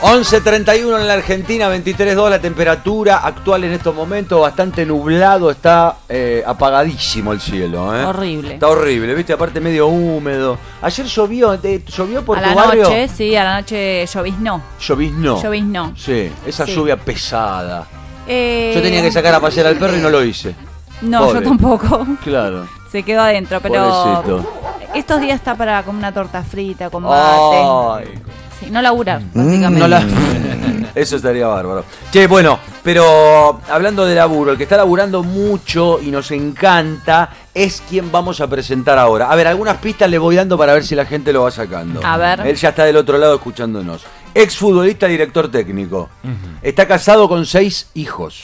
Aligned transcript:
11.31 0.00 1.00
en 1.00 1.08
la 1.08 1.14
Argentina, 1.14 1.68
23.2 1.68 2.30
la 2.30 2.38
temperatura 2.38 3.16
actual 3.18 3.64
en 3.64 3.72
estos 3.72 3.92
momentos, 3.92 4.40
bastante 4.40 4.86
nublado, 4.86 5.50
está 5.50 5.96
eh, 6.08 6.42
apagadísimo 6.46 7.32
el 7.32 7.40
cielo. 7.40 7.94
¿eh? 7.98 8.04
Horrible. 8.04 8.54
Está 8.54 8.68
horrible, 8.68 9.12
viste, 9.14 9.32
aparte 9.32 9.60
medio 9.60 9.88
húmedo. 9.88 10.56
Ayer 10.82 11.04
llovió, 11.06 11.54
eh, 11.54 11.82
¿llovió 11.84 12.24
por 12.24 12.38
a 12.38 12.42
tu 12.42 12.48
la 12.50 12.54
barrio? 12.54 12.84
noche, 12.84 13.08
sí, 13.08 13.34
a 13.34 13.42
la 13.42 13.60
noche 13.60 14.06
lloviznó. 14.06 14.62
Lloviznó. 14.80 15.42
Lloviznó. 15.42 15.92
Sí, 15.96 16.30
esa 16.46 16.64
Sí. 16.64 16.74
lluvia 16.76 16.96
pesada. 16.96 17.84
Eh, 18.28 18.70
Yo 18.76 18.80
tenía 18.82 19.02
que 19.02 19.10
sacar 19.10 19.34
a 19.34 19.40
pasear 19.40 19.66
al 19.66 19.76
perro 19.76 19.96
y 19.96 20.00
no 20.00 20.10
lo 20.10 20.22
hice. 20.22 20.54
No, 21.02 21.26
Pobre. 21.26 21.40
yo 21.40 21.48
tampoco. 21.48 22.06
Claro. 22.22 22.68
Se 22.92 23.02
quedó 23.02 23.22
adentro, 23.22 23.60
pero 23.60 23.84
Pobrecito. 23.84 24.52
estos 24.94 25.20
días 25.20 25.34
está 25.36 25.56
para 25.56 25.82
comer 25.82 25.98
una 25.98 26.12
torta 26.12 26.42
frita 26.44 26.88
con 26.88 27.02
mate. 27.02 27.56
Ay, 28.06 28.14
Sí, 28.60 28.70
no 28.70 28.82
laburar, 28.82 29.20
básicamente. 29.34 29.68
Mm, 29.70 29.78
no 29.78 29.88
la- 29.88 30.02
Eso 30.94 31.16
estaría 31.16 31.46
bárbaro. 31.46 31.84
Che, 32.10 32.26
bueno, 32.26 32.58
pero 32.82 33.60
hablando 33.70 34.04
de 34.04 34.16
laburo, 34.16 34.50
el 34.52 34.56
que 34.56 34.64
está 34.64 34.76
laburando 34.76 35.22
mucho 35.22 36.00
y 36.02 36.10
nos 36.10 36.30
encanta 36.32 37.30
es 37.54 37.82
quien 37.88 38.10
vamos 38.10 38.40
a 38.40 38.48
presentar 38.48 38.98
ahora. 38.98 39.30
A 39.30 39.36
ver, 39.36 39.46
algunas 39.46 39.76
pistas 39.76 40.10
le 40.10 40.18
voy 40.18 40.34
dando 40.34 40.58
para 40.58 40.72
ver 40.72 40.84
si 40.84 40.94
la 40.96 41.04
gente 41.04 41.32
lo 41.32 41.42
va 41.42 41.50
sacando. 41.52 42.00
A 42.04 42.16
ver. 42.16 42.40
Él 42.40 42.56
ya 42.56 42.70
está 42.70 42.84
del 42.84 42.96
otro 42.96 43.16
lado 43.18 43.34
escuchándonos. 43.36 44.02
Exfutbolista, 44.34 45.06
director 45.06 45.48
técnico. 45.50 46.08
Está 46.62 46.88
casado 46.88 47.28
con 47.28 47.46
seis 47.46 47.90
hijos. 47.94 48.40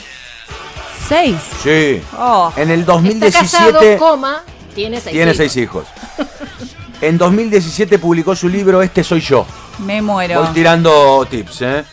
Seis. 1.09 1.37
Sí. 1.63 2.01
Oh. 2.19 2.53
En 2.57 2.71
el 2.71 2.81
Está 2.81 2.93
2017 2.93 3.33
casado, 3.43 3.81
coma, 3.99 4.43
tiene 4.75 5.01
seis 5.01 5.13
tiene 5.13 5.33
hijos. 5.33 5.37
seis 5.37 5.57
hijos. 5.57 5.85
En 7.01 7.19
2017 7.19 7.99
publicó 7.99 8.35
su 8.35 8.49
libro 8.49 8.83
Este 8.83 9.05
soy 9.05 9.21
yo. 9.21 9.47
Me 9.79 10.01
muero. 10.01 10.43
Voy 10.43 10.53
tirando 10.55 11.27
tips, 11.29 11.63
¿eh? 11.63 11.85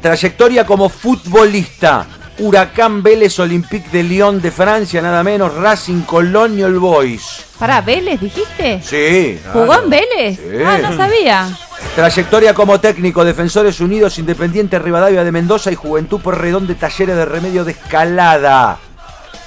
Trayectoria 0.00 0.64
como 0.64 0.88
futbolista. 0.88 2.06
Huracán 2.38 3.02
Vélez 3.02 3.38
Olympique 3.38 3.90
de 3.92 4.02
Lyon 4.02 4.40
de 4.40 4.50
Francia, 4.50 5.02
nada 5.02 5.22
menos. 5.22 5.54
Racing 5.54 6.02
Cologne 6.02 6.64
All 6.64 6.78
Boys. 6.78 7.44
Pará, 7.58 7.82
¿Vélez 7.82 8.18
dijiste? 8.18 8.80
Sí. 8.82 9.38
¿Jugó 9.52 9.82
en 9.82 9.90
Vélez? 9.90 10.38
Sí. 10.38 10.62
Ah, 10.64 10.78
no 10.78 10.96
sabía. 10.96 11.48
Trayectoria 11.94 12.54
como 12.54 12.80
técnico, 12.80 13.24
Defensores 13.24 13.80
Unidos, 13.80 14.18
Independiente 14.18 14.78
Rivadavia 14.78 15.22
de 15.22 15.32
Mendoza 15.32 15.70
y 15.70 15.74
Juventud 15.74 16.20
por 16.20 16.40
Redón 16.40 16.66
de 16.66 16.76
Talleres 16.76 17.16
de 17.16 17.24
Remedio 17.26 17.64
de 17.64 17.72
Escalada. 17.72 18.78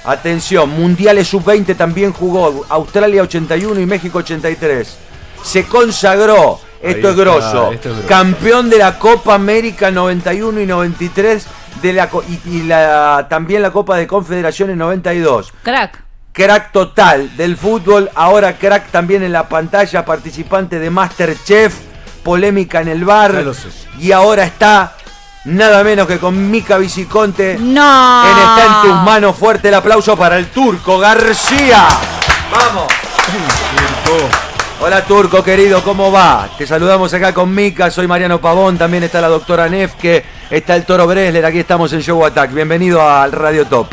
Atención, 0.04 0.68
Mundiales 0.68 1.28
Sub-20 1.28 1.76
también 1.76 2.12
jugó, 2.12 2.66
Australia 2.68 3.22
81 3.22 3.80
y 3.80 3.86
México 3.86 4.18
83. 4.18 4.98
Se 5.42 5.64
consagró, 5.64 6.60
esto 6.82 7.10
es 7.10 7.16
grosso, 7.16 7.72
esto 7.72 7.88
es 7.88 7.94
grosso. 7.96 8.08
campeón 8.08 8.68
de 8.68 8.78
la 8.78 8.98
Copa 8.98 9.34
América 9.34 9.90
91 9.90 10.60
y 10.60 10.66
93 10.66 11.46
de 11.80 11.92
la, 11.94 12.10
y, 12.28 12.50
y 12.50 12.62
la, 12.64 13.26
también 13.30 13.62
la 13.62 13.70
Copa 13.70 13.96
de 13.96 14.06
Confederaciones 14.06 14.76
92 14.76 15.52
Crack. 15.62 16.02
crack 16.32 16.72
total 16.72 17.34
del 17.36 17.56
fútbol, 17.56 18.10
ahora 18.14 18.58
crack 18.58 18.90
también 18.90 19.22
en 19.22 19.32
la 19.32 19.48
pantalla, 19.48 20.04
participante 20.04 20.78
de 20.78 20.90
Masterchef, 20.90 21.74
polémica 22.22 22.82
en 22.82 22.88
el 22.88 23.04
bar, 23.04 23.42
y 23.98 24.12
ahora 24.12 24.44
está 24.44 24.96
nada 25.44 25.84
menos 25.84 26.06
que 26.06 26.18
con 26.18 26.50
Mica 26.50 26.78
Viciconte 26.78 27.56
No. 27.60 28.24
en 28.24 28.38
Está 28.38 28.64
en 28.66 28.88
tus 28.90 29.02
manos, 29.02 29.36
fuerte 29.36 29.68
el 29.68 29.74
aplauso 29.74 30.16
para 30.16 30.38
el 30.38 30.48
turco 30.48 30.98
García. 30.98 31.86
Vamos. 32.50 32.86
Hola 34.80 35.04
Turco 35.04 35.42
querido, 35.42 35.82
¿cómo 35.82 36.12
va? 36.12 36.48
Te 36.58 36.66
saludamos 36.66 37.14
acá 37.14 37.32
con 37.32 37.54
Mica, 37.54 37.90
soy 37.90 38.06
Mariano 38.06 38.40
Pavón, 38.40 38.76
también 38.76 39.02
está 39.04 39.20
la 39.20 39.28
doctora 39.28 39.68
Nefke, 39.68 40.24
está 40.50 40.76
el 40.76 40.84
Toro 40.84 41.06
Bresler, 41.06 41.44
aquí 41.46 41.60
estamos 41.60 41.92
en 41.94 42.00
Show 42.02 42.24
Attack. 42.24 42.52
Bienvenido 42.52 43.00
al 43.08 43.32
Radio 43.32 43.66
Top. 43.66 43.86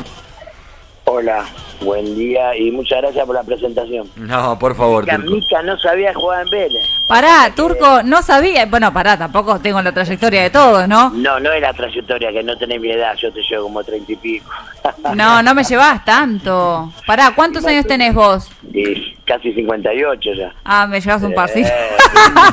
Hola, 1.06 1.46
buen 1.82 2.16
día 2.16 2.56
y 2.56 2.72
muchas 2.72 3.02
gracias 3.02 3.26
por 3.26 3.36
la 3.36 3.44
presentación. 3.44 4.10
No, 4.16 4.58
por 4.58 4.76
favor, 4.76 5.04
Mica, 5.04 5.18
Turco. 5.18 5.32
Mica 5.32 5.62
no 5.64 5.78
sabía 5.80 6.14
jugar 6.14 6.46
en 6.46 6.52
Vélez. 6.52 6.86
Pará, 7.08 7.52
Turco, 7.56 8.04
no 8.04 8.22
sabía. 8.22 8.66
Bueno, 8.66 8.94
pará, 8.94 9.18
tampoco 9.18 9.60
tengo 9.60 9.82
la 9.82 9.92
trayectoria 9.92 10.44
de 10.44 10.50
todos, 10.50 10.88
¿no? 10.88 11.10
No, 11.10 11.40
no 11.40 11.52
es 11.52 11.62
la 11.62 11.74
trayectoria, 11.74 12.32
que 12.32 12.44
no 12.44 12.58
tenés 12.58 12.80
mi 12.80 12.92
edad, 12.92 13.16
yo 13.16 13.32
te 13.32 13.42
llevo 13.42 13.64
como 13.64 13.84
treinta 13.84 14.12
y 14.12 14.16
pico. 14.16 14.50
No, 15.16 15.42
no 15.42 15.56
me 15.56 15.64
llevas 15.64 16.06
tanto. 16.06 16.92
Pará, 17.06 17.34
¿cuántos 17.36 17.66
años 17.66 17.86
tenés 17.86 18.14
vos? 18.14 18.50
Y 18.72 19.16
casi 19.26 19.52
58 19.54 20.34
ya. 20.38 20.54
Ah, 20.64 20.86
me 20.88 21.02
llevas 21.02 21.24
un 21.24 21.34
par, 21.34 21.50
sí. 21.50 21.62
Eh, 21.62 21.72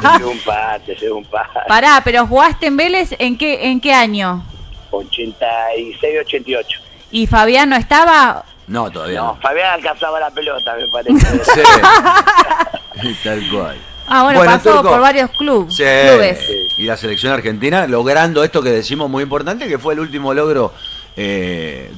te 0.00 0.18
llevo 0.18 0.30
un 0.30 0.40
par, 0.40 0.80
te 0.80 0.94
llevo 0.94 1.18
un 1.18 1.24
par. 1.24 1.46
Pará, 1.68 2.00
pero 2.04 2.26
jugaste 2.26 2.66
en 2.66 2.76
Vélez 2.76 3.14
en 3.18 3.36
qué, 3.36 3.68
en 3.70 3.80
qué 3.80 3.92
año? 3.92 4.42
86, 4.90 6.16
88. 6.24 6.80
¿Y 7.10 7.26
Fabián 7.26 7.68
no 7.70 7.76
estaba? 7.76 8.44
No, 8.68 8.90
todavía 8.90 9.20
No, 9.20 9.26
no. 9.34 9.40
Fabián 9.40 9.72
alcanzaba 9.74 10.20
la 10.20 10.30
pelota, 10.30 10.76
me 10.76 10.86
parece. 10.88 11.18
Sí. 11.44 11.60
Tal 13.24 13.50
cual. 13.50 13.76
Ah, 14.10 14.22
bueno, 14.24 14.38
Bueno, 14.40 14.52
pasó 14.52 14.72
Turco. 14.76 14.88
por 14.90 15.00
varios 15.00 15.30
club- 15.30 15.70
Sí. 15.70 15.82
clubes. 15.84 16.38
Y 16.78 16.84
la 16.84 16.96
selección 16.96 17.32
argentina 17.32 17.86
logrando 17.86 18.42
esto 18.42 18.62
que 18.62 18.70
decimos 18.70 19.08
muy 19.10 19.22
importante, 19.22 19.68
que 19.68 19.78
fue 19.78 19.94
el 19.94 20.00
último 20.00 20.32
logro 20.34 20.72
eh, 21.16 21.90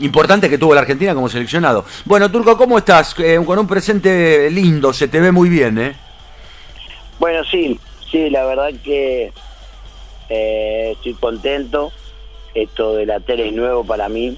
importante 0.00 0.48
que 0.48 0.56
tuvo 0.58 0.74
la 0.74 0.80
Argentina 0.82 1.14
como 1.14 1.28
seleccionado. 1.28 1.84
Bueno, 2.04 2.30
Turco, 2.30 2.56
¿cómo 2.56 2.78
estás? 2.78 3.14
Eh, 3.18 3.38
con 3.44 3.58
un 3.58 3.66
presente 3.66 4.48
lindo, 4.50 4.92
se 4.92 5.08
te 5.08 5.20
ve 5.20 5.32
muy 5.32 5.48
bien, 5.48 5.76
¿eh? 5.78 5.96
Bueno, 7.18 7.42
sí, 7.44 7.78
sí, 8.10 8.30
la 8.30 8.44
verdad 8.46 8.70
que 8.82 9.32
eh, 10.28 10.92
estoy 10.92 11.14
contento. 11.14 11.92
Esto 12.54 12.94
de 12.94 13.06
la 13.06 13.20
tele 13.20 13.48
es 13.48 13.52
nuevo 13.52 13.84
para 13.84 14.08
mí. 14.08 14.36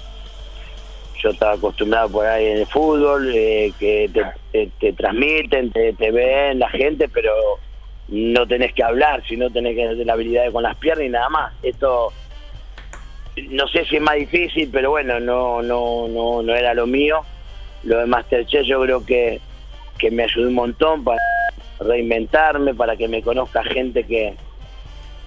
Yo 1.23 1.29
estaba 1.29 1.53
acostumbrado 1.53 2.09
por 2.09 2.25
ahí 2.25 2.45
en 2.47 2.57
el 2.57 2.67
fútbol, 2.67 3.31
eh, 3.33 3.71
que 3.79 4.09
te, 4.13 4.25
te- 4.51 4.71
te 4.79 4.93
transmiten, 4.93 5.71
te, 5.71 5.93
te 5.93 6.11
ven 6.11 6.59
la 6.59 6.69
gente, 6.69 7.07
pero 7.07 7.31
no 8.09 8.45
tenés 8.45 8.73
que 8.73 8.83
hablar, 8.83 9.23
sino 9.25 9.49
tenés 9.49 9.75
que 9.75 9.87
tener 9.87 10.05
la 10.05 10.13
habilidad 10.13 10.43
de 10.43 10.51
con 10.51 10.63
las 10.63 10.75
piernas 10.75 11.05
y 11.05 11.09
nada 11.09 11.29
más. 11.29 11.53
Esto 11.63 12.11
no 13.49 13.67
sé 13.69 13.85
si 13.85 13.95
es 13.95 14.01
más 14.01 14.15
difícil, 14.15 14.69
pero 14.71 14.91
bueno, 14.91 15.19
no 15.19 15.61
no 15.61 16.07
no 16.09 16.43
no 16.43 16.53
era 16.55 16.73
lo 16.73 16.85
mío. 16.85 17.21
Lo 17.83 17.99
de 17.99 18.05
Masterchef 18.05 18.65
yo 18.65 18.81
creo 18.81 19.05
que, 19.05 19.39
que 19.97 20.11
me 20.11 20.23
ayudó 20.23 20.47
un 20.49 20.53
montón 20.55 21.03
para 21.03 21.19
reinventarme, 21.79 22.73
para 22.73 22.95
que 22.95 23.07
me 23.07 23.21
conozca 23.21 23.63
gente 23.63 24.03
que, 24.05 24.35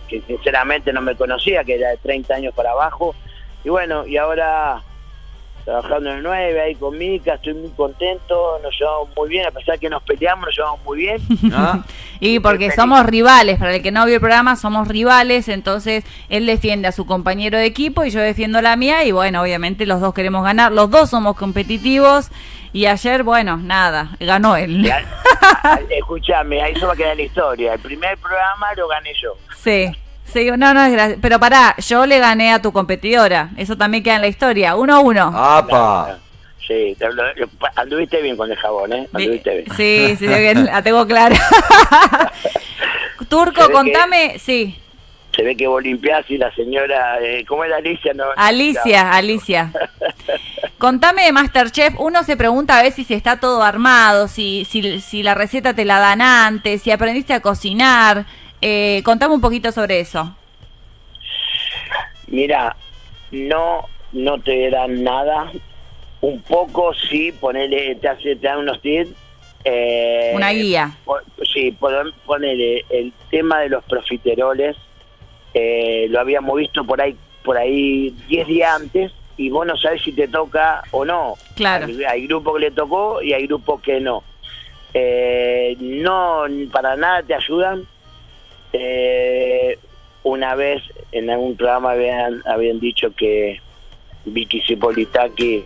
que 0.09 0.21
sinceramente 0.23 0.93
no 0.93 1.01
me 1.03 1.17
conocía, 1.17 1.65
que 1.65 1.75
era 1.75 1.91
de 1.91 1.97
30 1.99 2.35
años 2.35 2.55
para 2.55 2.71
abajo. 2.73 3.15
Y 3.65 3.69
bueno, 3.69 4.07
y 4.07 4.17
ahora 4.17 4.83
trabajando 5.67 6.11
en 6.11 6.19
el 6.19 6.23
9 6.23 6.61
ahí 6.61 6.75
con 6.77 6.97
Mica, 6.97 7.35
estoy 7.35 7.55
muy 7.55 7.71
contento, 7.71 8.61
nos 8.63 8.73
llevamos 8.79 9.09
muy 9.17 9.29
bien, 9.29 9.47
a 9.47 9.51
pesar 9.51 9.77
que 9.81 9.91
nos 9.91 10.01
peleamos, 10.05 10.47
nos 10.47 10.57
llevamos 10.57 10.85
muy 10.85 10.99
bien. 10.99 11.21
¿Ah? 11.53 11.85
Y 12.19 12.41
porque 12.41 12.71
somos 12.71 13.05
rivales, 13.05 13.59
para 13.59 13.75
el 13.75 13.83
que 13.83 13.91
no 13.91 14.07
vio 14.07 14.15
el 14.15 14.21
programa, 14.21 14.57
somos 14.57 14.89
rivales, 14.89 15.49
entonces 15.49 16.03
él 16.31 16.47
defiende 16.47 16.89
a 16.89 16.93
su 16.93 17.05
compañero 17.05 17.59
de 17.59 17.67
equipo 17.67 18.05
y 18.05 18.11
yo 18.11 18.21
defiendo 18.21 18.63
la 18.63 18.75
mía 18.77 19.05
y 19.05 19.13
bueno, 19.13 19.43
obviamente 19.43 19.85
los 19.85 20.01
dos 20.01 20.15
queremos 20.15 20.43
ganar, 20.43 20.73
los 20.73 20.91
dos 20.91 21.11
somos 21.11 21.37
competitivos 21.37 22.31
y 22.73 22.87
ayer, 22.87 23.23
bueno, 23.23 23.59
nada, 23.59 24.17
ganó 24.19 24.57
él. 24.57 24.91
Escuchame, 25.91 26.63
ahí 26.63 26.75
se 26.77 26.87
va 26.87 26.95
a 26.95 26.97
quedar 26.97 27.17
la 27.17 27.23
historia. 27.23 27.75
El 27.75 27.81
primer 27.81 28.17
programa 28.17 28.73
lo 28.77 28.89
gané 28.89 29.13
yo. 29.21 29.35
Sí, 29.55 29.93
sí, 30.33 30.51
no, 30.57 30.75
no 30.75 30.83
es 30.85 30.93
gracioso. 30.93 31.21
Pero 31.23 31.39
pará, 31.41 31.75
yo 31.79 32.07
le 32.07 32.19
gané 32.19 32.53
a 32.53 32.61
tu 32.63 32.73
competidora, 32.73 33.51
eso 33.57 33.77
también 33.77 34.03
queda 34.03 34.17
en 34.17 34.23
la 34.23 34.29
historia, 34.29 34.75
uno 34.77 34.97
a 34.97 35.01
uno. 35.01 35.33
¡Apa! 35.35 36.19
Sí, 36.67 36.97
te 36.99 37.07
lo- 37.13 37.33
lo- 37.35 37.49
anduviste 37.77 38.21
bien 38.23 38.37
con 38.37 38.51
el 38.51 38.57
jabón, 38.59 38.93
¿eh? 38.93 39.09
Anduviste 39.13 39.51
bien. 39.51 39.67
Sí, 39.77 40.17
sí, 40.19 40.27
bien, 40.27 40.65
la 40.67 40.83
tengo 40.83 41.07
clara. 41.07 41.37
Turco, 43.29 43.67
que- 43.67 43.73
contame, 43.73 44.39
sí, 44.39 44.79
Se 45.35 45.43
ve 45.43 45.55
que 45.57 45.67
vos 45.67 45.83
limpiás 45.83 46.25
y 46.31 46.39
la 46.39 46.51
señora, 46.55 47.19
eh, 47.21 47.45
¿cómo 47.47 47.63
era 47.63 47.77
Alicia? 47.77 48.15
No, 48.15 48.25
Alicia, 48.37 49.13
Alicia. 49.13 49.71
Contame 50.79 51.25
de 51.25 51.33
Masterchef, 51.33 51.95
uno 51.99 52.25
se 52.25 52.37
pregunta 52.39 52.79
a 52.79 52.83
veces 52.83 53.07
si 53.07 53.13
está 53.15 53.39
todo 53.39 53.63
armado, 53.63 54.29
si, 54.29 54.65
si, 54.65 55.01
si 55.01 55.23
la 55.23 55.35
receta 55.35 55.75
te 55.75 55.85
la 55.85 55.99
dan 55.99 56.23
antes, 56.23 56.81
si 56.83 56.91
aprendiste 56.91 57.35
a 57.35 57.41
cocinar. 57.41 58.25
Eh, 58.61 59.03
contame 59.05 59.35
un 59.35 59.41
poquito 59.41 59.71
sobre 59.73 60.01
eso. 60.01 60.35
Mira, 62.29 62.77
no, 63.31 63.87
no 64.13 64.39
te 64.41 64.71
dan 64.71 65.03
nada. 65.05 65.51
Un 66.21 66.41
poco 66.43 66.93
sí, 66.95 67.33
ponele, 67.33 67.95
te, 67.97 68.09
hace, 68.09 68.37
te 68.37 68.47
dan 68.49 68.59
unos 68.61 68.81
tips. 68.81 69.11
eh, 69.65 70.33
Una 70.35 70.51
guía. 70.53 70.97
Sí, 71.53 71.71
pon- 71.73 72.13
ponele 72.25 72.85
el 72.89 73.13
tema 73.31 73.61
de 73.61 73.69
los 73.69 73.85
profiteroles. 73.85 74.77
eh, 75.55 76.07
lo 76.11 76.21
habíamos 76.21 76.57
visto 76.59 76.85
por 76.85 77.01
ahí 77.01 77.17
por 77.43 77.57
ahí 77.57 78.11
10 78.29 78.47
días 78.49 78.75
antes 78.81 79.13
y 79.39 79.49
vos 79.51 79.65
no 79.67 79.77
sabés 79.77 80.03
si 80.03 80.13
te 80.13 80.27
toca 80.29 80.83
o 80.91 81.05
no. 81.05 81.35
Claro. 81.55 81.87
Hay, 81.87 82.03
hay 82.05 82.27
grupos 82.27 82.55
que 82.55 82.61
le 82.61 82.71
tocó 82.73 83.23
y 83.23 83.33
hay 83.33 83.47
grupos 83.47 83.81
que 83.81 84.01
no. 84.01 84.23
Eh, 84.93 85.77
no, 85.79 86.43
para 86.73 86.97
nada 86.97 87.23
te 87.23 87.35
ayudan. 87.35 87.87
Eh, 88.73 89.79
una 90.23 90.55
vez 90.55 90.83
en 91.13 91.31
algún 91.31 91.57
programa 91.57 91.93
habían, 91.93 92.43
habían 92.47 92.81
dicho 92.81 93.15
que 93.15 93.61
Vicky 94.25 94.61
Cipolitaki... 94.63 95.65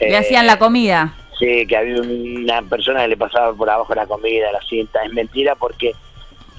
Le 0.00 0.10
eh, 0.10 0.16
hacían 0.16 0.46
la 0.46 0.58
comida. 0.58 1.14
Sí, 1.38 1.66
que 1.66 1.76
había 1.76 2.00
una 2.00 2.62
persona 2.62 3.02
que 3.02 3.08
le 3.08 3.16
pasaba 3.16 3.54
por 3.54 3.68
abajo 3.68 3.94
la 3.94 4.06
comida, 4.06 4.52
la 4.52 4.60
cinta. 4.62 5.02
Es 5.04 5.12
mentira 5.12 5.54
porque 5.54 5.94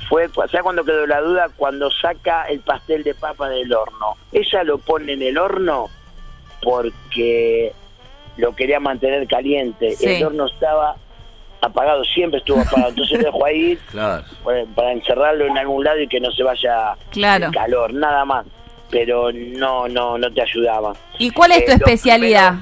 fue, 0.10 0.28
¿sabes 0.30 0.62
cuando 0.64 0.84
quedó 0.84 1.08
la 1.08 1.22
duda? 1.22 1.50
Cuando 1.56 1.90
saca 1.92 2.46
el 2.46 2.60
pastel 2.60 3.04
de 3.04 3.14
papa 3.14 3.50
del 3.50 3.74
horno. 3.74 4.18
Ella 4.32 4.64
lo 4.64 4.78
pone 4.78 5.14
en 5.14 5.22
el 5.22 5.38
horno 5.38 5.90
porque 6.62 7.74
lo 8.38 8.56
quería 8.56 8.80
mantener 8.80 9.28
caliente. 9.28 9.92
Sí. 9.92 10.16
El 10.16 10.26
horno 10.26 10.48
estaba 10.48 10.96
apagado, 11.62 12.04
siempre 12.04 12.40
estuvo 12.40 12.60
apagado. 12.62 12.90
Entonces 12.90 13.20
lo 13.20 13.26
dejó 13.26 13.46
ahí 13.46 13.78
Claro. 13.92 14.24
para, 14.44 14.66
para 14.76 14.92
encerrarlo 14.92 15.46
en 15.46 15.58
algún 15.58 15.84
lado 15.84 16.00
y 16.00 16.08
que 16.08 16.20
no 16.20 16.32
se 16.32 16.44
vaya 16.44 16.96
Claro. 17.12 17.48
el 17.48 17.52
calor, 17.54 17.94
nada 17.94 18.26
más. 18.26 18.46
Pero 18.90 19.32
no, 19.32 19.88
no, 19.88 20.18
no 20.18 20.32
te 20.34 20.42
ayudaba. 20.42 20.94
¿Y 21.18 21.32
cuál 21.32 21.52
es 21.54 21.66
tu 21.66 21.72
Eh, 21.72 21.76
especialidad? 21.76 22.56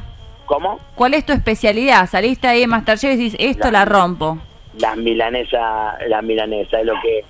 ¿Cómo? 0.46 0.80
¿Cuál 0.96 1.13
es 1.16 1.25
tu 1.25 1.34
especialidad? 1.34 2.07
Saliste 2.07 2.48
ahí 2.48 2.63
en 2.63 2.69
Masterchef 2.69 3.13
y 3.13 3.18
dices, 3.18 3.40
esto 3.40 3.72
la 3.72 3.86
rompo. 3.86 4.38
las 4.78 4.96
milanesas, 4.98 5.95
las 6.07 6.24
milanesas, 6.24 6.80
es 6.81 6.86
lo 6.86 6.94
que 7.02 7.24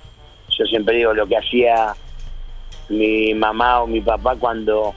yo 0.50 0.64
siempre 0.66 0.96
digo, 0.96 1.12
lo 1.14 1.26
que 1.26 1.36
hacía 1.38 1.94
mi 2.90 3.32
mamá 3.34 3.82
o 3.82 3.86
mi 3.86 4.00
papá 4.00 4.36
cuando 4.36 4.94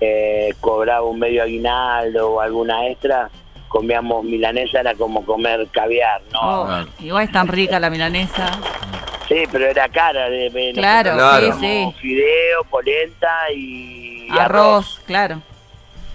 eh, 0.00 0.50
cobraba 0.60 1.02
un 1.06 1.18
medio 1.18 1.42
aguinaldo 1.42 2.30
o 2.32 2.40
alguna 2.40 2.86
extra, 2.88 3.30
comíamos 3.68 4.24
milanesa, 4.24 4.80
era 4.80 4.94
como 4.94 5.24
comer 5.24 5.68
caviar, 5.70 6.20
¿no? 6.32 6.40
Oh, 6.40 6.66
Claro. 6.66 6.88
Igual 7.00 7.24
es 7.24 7.32
tan 7.32 7.48
rica 7.48 7.78
la 7.78 7.90
milanesa. 7.90 8.50
Sí, 9.28 9.36
pero 9.52 9.66
era 9.66 9.88
cara. 9.88 10.28
De, 10.30 10.48
de- 10.50 10.72
Claro, 10.74 11.12
Claro. 11.14 11.52
sí, 11.54 11.60
sí. 11.60 11.94
Fideo, 12.00 12.64
polenta 12.70 13.28
y, 13.54 14.26
y 14.26 14.38
Arroz, 14.38 15.00
claro. 15.06 15.42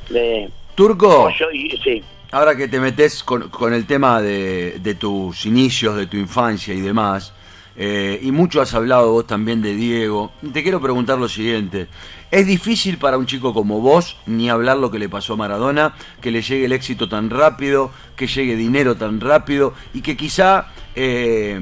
De 0.09 0.49
Turco, 0.75 1.29
y 1.53 1.77
sí. 1.83 2.03
ahora 2.31 2.55
que 2.55 2.67
te 2.67 2.79
metes 2.79 3.23
con, 3.23 3.49
con 3.49 3.73
el 3.73 3.85
tema 3.85 4.21
de, 4.21 4.79
de 4.79 4.95
tus 4.95 5.45
inicios, 5.45 5.95
de 5.95 6.07
tu 6.07 6.17
infancia 6.17 6.73
y 6.73 6.81
demás, 6.81 7.31
eh, 7.75 8.19
y 8.21 8.31
mucho 8.31 8.61
has 8.61 8.73
hablado 8.73 9.11
vos 9.11 9.25
también 9.27 9.61
de 9.61 9.73
Diego, 9.75 10.31
te 10.51 10.61
quiero 10.63 10.81
preguntar 10.81 11.17
lo 11.19 11.27
siguiente. 11.29 11.87
¿Es 12.33 12.47
difícil 12.47 12.97
para 12.97 13.19
un 13.19 13.27
chico 13.27 13.53
como 13.53 13.79
vos, 13.79 14.17
ni 14.25 14.49
hablar 14.49 14.77
lo 14.77 14.89
que 14.89 14.97
le 14.97 15.07
pasó 15.07 15.33
a 15.33 15.35
Maradona, 15.35 15.93
que 16.19 16.31
le 16.31 16.41
llegue 16.41 16.65
el 16.65 16.71
éxito 16.71 17.07
tan 17.07 17.29
rápido, 17.29 17.91
que 18.15 18.25
llegue 18.25 18.55
dinero 18.55 18.95
tan 18.95 19.21
rápido 19.21 19.75
y 19.93 20.01
que 20.01 20.17
quizá, 20.17 20.65
eh, 20.95 21.61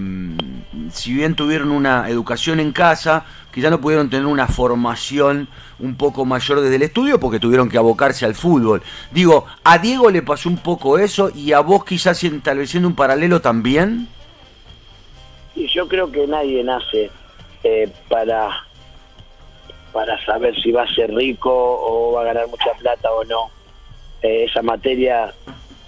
si 0.89 1.13
bien 1.13 1.35
tuvieron 1.35 1.71
una 1.71 2.07
educación 2.07 2.61
en 2.61 2.71
casa, 2.71 3.25
quizá 3.53 3.69
no 3.69 3.81
pudieron 3.81 4.09
tener 4.09 4.25
una 4.25 4.47
formación 4.47 5.49
un 5.77 5.95
poco 5.95 6.23
mayor 6.23 6.61
desde 6.61 6.77
el 6.77 6.83
estudio 6.83 7.19
porque 7.19 7.41
tuvieron 7.41 7.67
que 7.67 7.77
abocarse 7.77 8.23
al 8.23 8.33
fútbol? 8.35 8.81
Digo, 9.11 9.45
¿a 9.65 9.77
Diego 9.77 10.09
le 10.09 10.21
pasó 10.21 10.47
un 10.47 10.59
poco 10.59 10.97
eso 10.97 11.33
y 11.35 11.51
a 11.51 11.59
vos 11.59 11.83
quizás 11.83 12.25
tal 12.41 12.59
vez 12.59 12.69
siendo 12.69 12.87
un 12.87 12.95
paralelo 12.95 13.41
también? 13.41 14.07
Y 15.53 15.67
yo 15.67 15.89
creo 15.89 16.09
que 16.09 16.25
nadie 16.27 16.63
nace 16.63 17.11
eh, 17.65 17.91
para 18.07 18.70
para 19.91 20.23
saber 20.25 20.59
si 20.61 20.71
va 20.71 20.83
a 20.83 20.93
ser 20.93 21.13
rico 21.13 21.51
o 21.51 22.13
va 22.13 22.21
a 22.21 22.25
ganar 22.25 22.47
mucha 22.47 22.73
plata 22.73 23.11
o 23.11 23.23
no. 23.25 23.49
Eh, 24.21 24.45
esa 24.45 24.61
materia, 24.61 25.33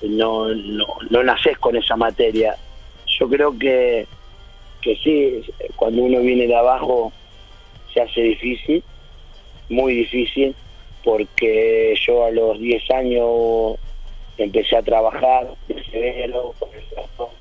no, 0.01 0.47
no, 0.50 0.85
no 1.09 1.23
naces 1.23 1.57
con 1.57 1.75
esa 1.75 1.95
materia. 1.95 2.57
Yo 3.19 3.29
creo 3.29 3.57
que, 3.57 4.07
que 4.81 4.95
sí, 4.97 5.51
cuando 5.75 6.03
uno 6.03 6.19
viene 6.19 6.47
de 6.47 6.55
abajo 6.55 7.11
se 7.94 8.01
hace 8.01 8.21
difícil, 8.21 8.83
muy 9.69 9.94
difícil, 9.95 10.56
porque 11.03 11.95
yo 12.06 12.25
a 12.25 12.31
los 12.31 12.59
10 12.59 12.91
años 12.91 13.77
empecé 14.38 14.77
a 14.77 14.81
trabajar 14.81 15.47
de 15.67 15.83
severo, 15.85 16.53
con 16.59 16.69
el 16.73 16.83
trabajo 16.85 17.32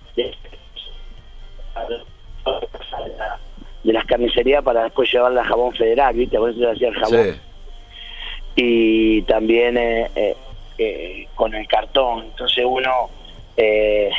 de 3.84 3.93
las 3.93 4.05
carnicerías 4.05 4.62
para 4.62 4.84
después 4.84 5.11
llevarla 5.12 5.43
a 5.43 5.44
jabón 5.44 5.73
federal, 5.75 6.14
¿viste? 6.14 6.38
Por 6.38 6.50
eso 6.50 6.61
se 6.61 6.70
hacía 6.70 6.88
el 6.88 6.94
jabón. 6.94 7.40
Y 8.55 9.23
también 9.23 9.76
eh, 9.76 10.11
eh, 10.14 10.37
eh, 10.79 11.26
con 11.34 11.55
el 11.55 11.67
cartón. 11.67 12.25
Entonces 12.26 12.64
uno 12.67 12.90
eh, 13.56 14.11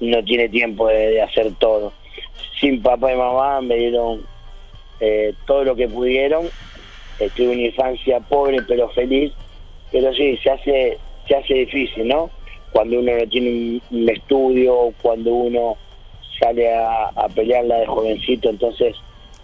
no 0.00 0.22
tiene 0.24 0.48
tiempo 0.48 0.88
de, 0.88 1.08
de 1.08 1.22
hacer 1.22 1.52
todo. 1.58 1.92
Sin 2.60 2.80
papá 2.82 3.12
y 3.12 3.16
mamá 3.16 3.60
me 3.60 3.76
dieron 3.76 4.24
todo 5.46 5.64
lo 5.64 5.74
que 5.74 5.88
pudieron. 5.88 6.48
Tuve 7.34 7.48
una 7.48 7.62
infancia 7.62 8.20
pobre 8.20 8.62
pero 8.62 8.88
feliz. 8.90 9.32
Pero 9.90 10.12
sí, 10.14 10.36
se 10.38 10.50
hace, 10.50 10.98
se 11.26 11.34
hace 11.34 11.54
difícil, 11.54 12.06
¿no? 12.06 12.30
Cuando 12.70 13.00
uno 13.00 13.12
no 13.16 13.26
tiene 13.26 13.50
un, 13.50 13.82
un 13.90 14.08
estudio, 14.08 14.94
cuando 15.02 15.32
uno 15.32 15.76
sale 16.40 16.72
a, 16.74 17.06
a 17.14 17.28
pelearla 17.28 17.76
de 17.78 17.86
jovencito, 17.86 18.50
entonces 18.50 18.96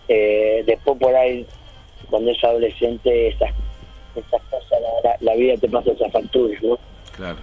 eh, 0.08 0.62
después 0.66 0.98
por 0.98 1.14
ahí, 1.14 1.46
cuando 2.10 2.30
es 2.30 2.42
adolescente, 2.42 3.28
esas, 3.28 3.50
esas 4.16 4.42
cosas, 4.50 4.70
la, 5.04 5.10
la- 5.10 5.16
la 5.20 5.34
vida 5.36 5.54
te 5.60 5.68
pasa 5.68 5.90
esas 5.92 6.10
facturas, 6.12 6.62
¿no? 6.62 6.78
Claro. 7.16 7.38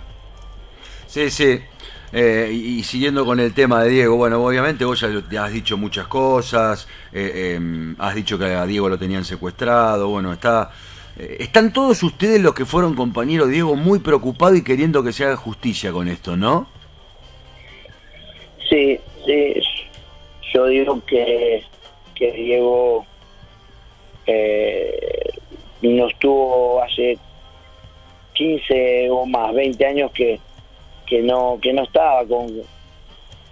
Sí, 1.07 1.30
sí. 1.30 1.59
Eh, 2.12 2.50
y, 2.51 2.80
y 2.80 2.83
siguiendo 2.83 3.25
con 3.25 3.39
el 3.39 3.53
tema 3.53 3.83
de 3.83 3.89
Diego, 3.89 4.15
bueno, 4.15 4.44
obviamente 4.44 4.86
vos 4.86 5.00
ya, 5.31 5.44
has 5.44 5.51
dicho 5.53 5.77
muchas 5.77 6.07
cosas, 6.07 6.88
eh, 7.13 7.57
eh, 7.59 7.95
has 8.00 8.15
dicho 8.15 8.38
que 8.39 8.45
a 8.45 8.65
Diego 8.65 8.88
lo 8.89 8.98
tenían 8.98 9.25
secuestrado, 9.25 10.07
bueno, 10.09 10.31
está... 10.31 10.71
eh, 11.18 11.38
están 11.39 11.74
todos 11.74 12.01
ustedes 12.03 12.41
los 12.41 12.53
que 12.53 12.63
fueron 12.65 12.95
compañeros 12.95 13.50
Diego 13.50 13.75
muy 13.75 14.00
preocupados 14.00 14.57
y 14.57 14.63
queriendo 14.63 15.03
que 15.03 15.12
se 15.12 15.25
haga 15.25 15.36
justicia 15.36 15.91
con 15.91 16.07
esto, 16.07 16.38
¿no? 16.38 16.68
Sí, 18.69 19.00
sí, 19.25 19.56
yo 20.54 20.68
digo 20.68 21.01
que, 21.06 21.63
que 22.13 22.31
Diego 22.31 23.06
eh, 24.25 25.30
no 25.81 26.07
estuvo 26.07 26.81
hace 26.81 27.18
15 28.33 29.10
o 29.10 29.25
más, 29.25 29.54
20 29.54 29.86
años 29.86 30.12
que, 30.12 30.39
que 31.06 31.22
no 31.22 31.57
que 31.62 31.74
no 31.74 31.83
estaba 31.83 32.25
con, 32.25 32.62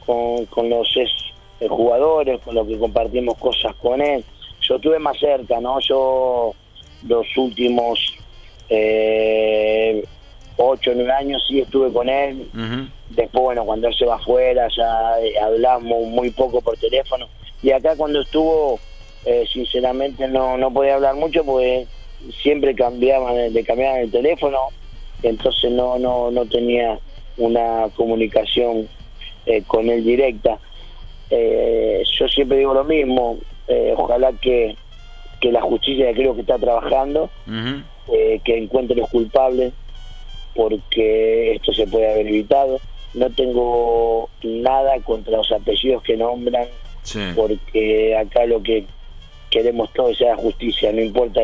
con, 0.06 0.46
con 0.48 0.70
los 0.70 0.96
ex 0.98 1.34
jugadores, 1.70 2.42
con 2.42 2.56
los 2.56 2.68
que 2.68 2.77
compartimos 2.77 3.38
cosas 3.38 3.75
con 3.75 4.01
él. 4.01 4.24
Yo 4.62 4.75
estuve 4.75 5.00
más 5.00 5.18
cerca, 5.18 5.60
¿no? 5.60 5.80
Yo 5.80 6.53
los 7.08 7.38
últimos 7.38 8.00
eh, 8.70 10.03
8 10.57 10.91
o 10.91 10.93
9 10.93 11.12
años 11.12 11.43
sí 11.48 11.60
estuve 11.60 11.91
con 11.91 12.10
él. 12.10 12.50
Después, 13.10 13.43
bueno, 13.43 13.65
cuando 13.65 13.88
él 13.88 13.95
se 13.95 14.05
va 14.05 14.15
afuera, 14.15 14.67
ya 14.75 15.19
eh, 15.22 15.38
hablamos 15.39 16.07
muy 16.07 16.29
poco 16.31 16.62
por 16.62 16.77
teléfono. 16.77 17.27
Y 17.62 17.72
acá 17.72 17.95
cuando 17.95 18.22
estuvo, 18.22 18.79
eh, 19.25 19.45
sinceramente 19.51 20.27
no, 20.27 20.57
no 20.57 20.72
podía 20.72 20.95
hablar 20.95 21.15
mucho 21.15 21.43
porque 21.45 21.88
siempre 22.41 22.75
cambiaban, 22.75 23.53
le 23.53 23.63
cambiaban 23.63 24.01
el 24.01 24.12
teléfono, 24.12 24.67
entonces 25.22 25.72
no, 25.72 25.98
no, 26.00 26.31
no 26.31 26.45
tenía 26.45 27.00
una 27.38 27.88
comunicación 27.95 28.88
eh, 29.45 29.63
con 29.65 29.89
él 29.89 30.03
directa. 30.03 30.57
Eh, 31.29 32.03
yo 32.17 32.27
siempre 32.27 32.57
digo 32.60 32.74
lo 32.74 32.83
mismo, 32.83 33.38
ojalá 33.95 34.33
que, 34.33 34.75
que 35.43 35.51
la 35.51 35.62
justicia 35.62 36.13
creo 36.13 36.33
que 36.36 36.41
está 36.41 36.57
trabajando, 36.57 37.29
eh, 38.12 38.39
que 38.45 38.57
encuentre 38.57 38.95
los 38.95 39.10
culpables, 39.10 39.74
porque 40.55 41.53
esto 41.55 41.74
se 41.74 41.88
puede 41.88 42.12
haber 42.12 42.27
evitado. 42.27 42.79
No 43.13 43.29
tengo 43.29 44.29
nada 44.43 45.00
contra 45.03 45.38
los 45.38 45.51
apellidos 45.51 46.01
que 46.03 46.17
nombran, 46.17 46.65
Sí. 47.03 47.19
porque 47.36 48.15
acá 48.17 48.45
lo 48.45 48.63
que 48.63 48.86
queremos 49.50 49.91
todos 49.93 50.12
es 50.12 50.22
la 50.22 50.36
justicia, 50.38 50.91
no 50.91 51.01
importa 51.01 51.41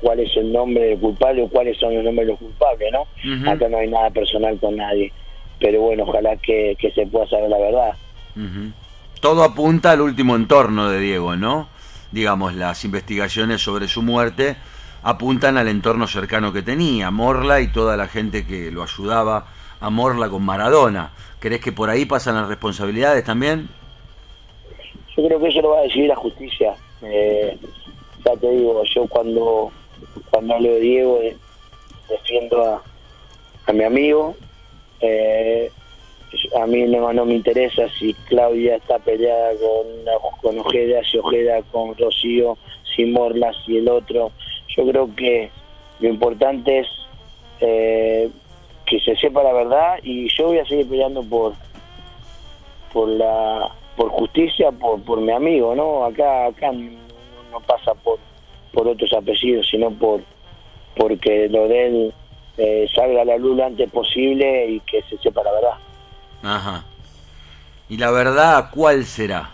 cuál 0.00 0.20
es 0.20 0.36
el 0.36 0.52
nombre 0.52 0.84
del 0.86 0.98
culpable 0.98 1.42
o 1.42 1.48
cuáles 1.48 1.78
son 1.78 1.94
los 1.94 2.04
nombres 2.04 2.26
de 2.26 2.32
los 2.32 2.38
culpables, 2.40 2.90
¿no? 2.92 3.06
Acá 3.50 3.68
no 3.68 3.78
hay 3.78 3.88
nada 3.88 4.10
personal 4.10 4.58
con 4.58 4.76
nadie, 4.76 5.12
pero 5.60 5.80
bueno, 5.80 6.02
ojalá 6.02 6.36
que, 6.36 6.76
que 6.78 6.90
se 6.90 7.06
pueda 7.06 7.26
saber 7.28 7.48
la 7.48 7.58
verdad. 7.58 7.92
Ujú. 8.36 8.72
Todo 9.20 9.44
apunta 9.44 9.92
al 9.92 10.00
último 10.00 10.34
entorno 10.34 10.90
de 10.90 10.98
Diego, 11.00 11.36
¿no? 11.36 11.68
Digamos, 12.10 12.54
las 12.54 12.84
investigaciones 12.84 13.62
sobre 13.62 13.86
su 13.88 14.02
muerte 14.02 14.56
apuntan 15.02 15.56
al 15.56 15.68
entorno 15.68 16.06
cercano 16.06 16.52
que 16.52 16.62
tenía, 16.62 17.10
Morla 17.10 17.60
y 17.60 17.68
toda 17.68 17.96
la 17.96 18.06
gente 18.08 18.46
que 18.46 18.70
lo 18.70 18.82
ayudaba 18.82 19.46
a 19.80 19.90
Morla 19.90 20.28
con 20.28 20.42
Maradona. 20.44 21.12
¿Crees 21.40 21.60
que 21.60 21.72
por 21.72 21.90
ahí 21.90 22.04
pasan 22.04 22.36
las 22.36 22.48
responsabilidades 22.48 23.24
también? 23.24 23.68
Yo 25.16 25.26
creo 25.26 25.40
que 25.40 25.48
eso 25.48 25.60
lo 25.60 25.70
va 25.70 25.80
a 25.80 25.82
decidir 25.82 26.08
la 26.08 26.16
justicia. 26.16 26.74
Eh, 27.02 27.58
ya 28.24 28.36
te 28.36 28.50
digo, 28.50 28.82
yo 28.84 29.06
cuando 29.06 29.72
cuando 30.30 30.54
hablo 30.54 30.68
de 30.74 30.80
Diego 30.80 31.20
eh, 31.20 31.36
defiendo 32.08 32.64
a, 32.64 32.82
a 33.66 33.72
mi 33.72 33.84
amigo. 33.84 34.36
Eh, 35.00 35.70
a 36.60 36.66
mí 36.66 36.84
no, 36.84 37.12
no 37.12 37.26
me 37.26 37.34
interesa 37.34 37.88
si 37.98 38.14
Claudia 38.14 38.76
está 38.76 38.98
peleada 38.98 39.50
con, 39.60 40.32
con 40.40 40.58
Ojeda, 40.60 41.02
si 41.04 41.18
Ojeda 41.18 41.60
con 41.70 41.96
Rocío, 41.96 42.56
si 42.94 43.04
Morlas, 43.04 43.56
y 43.66 43.78
el 43.78 43.88
otro. 43.88 44.32
Yo 44.76 44.86
creo 44.86 45.14
que 45.14 45.50
lo 46.00 46.08
importante 46.08 46.80
es 46.80 46.86
eh, 47.60 48.30
que 48.86 49.00
se 49.00 49.16
sepa 49.16 49.42
la 49.42 49.52
verdad 49.52 49.98
y 50.02 50.28
yo 50.36 50.48
voy 50.48 50.58
a 50.58 50.66
seguir 50.66 50.88
peleando 50.88 51.22
por 51.22 51.54
por 52.92 53.08
la 53.08 53.70
por 53.96 54.10
justicia 54.10 54.72
por, 54.72 55.00
por 55.02 55.20
mi 55.20 55.30
amigo 55.30 55.74
no 55.74 56.04
acá 56.04 56.46
acá 56.46 56.72
no 56.72 57.60
pasa 57.60 57.94
por 57.94 58.18
por 58.72 58.88
otros 58.88 59.12
apellidos 59.12 59.68
sino 59.70 59.90
por 59.90 60.20
porque 60.96 61.48
lo 61.48 61.68
de 61.68 62.12
eh, 62.58 62.86
salga 62.94 63.22
a 63.22 63.24
la 63.24 63.36
luz 63.36 63.56
lo 63.56 63.64
antes 63.64 63.90
posible 63.90 64.66
y 64.72 64.80
que 64.80 65.02
se 65.02 65.16
sepa 65.18 65.42
la 65.44 65.52
verdad 65.52 65.78
Ajá. 66.42 66.84
¿Y 67.88 67.96
la 67.98 68.10
verdad 68.10 68.70
cuál 68.72 69.04
será? 69.04 69.50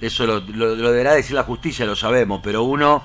Eso 0.00 0.26
lo, 0.26 0.40
lo 0.40 0.74
deberá 0.74 1.14
decir 1.14 1.36
la 1.36 1.44
justicia, 1.44 1.86
lo 1.86 1.94
sabemos, 1.94 2.40
pero 2.42 2.64
uno 2.64 3.02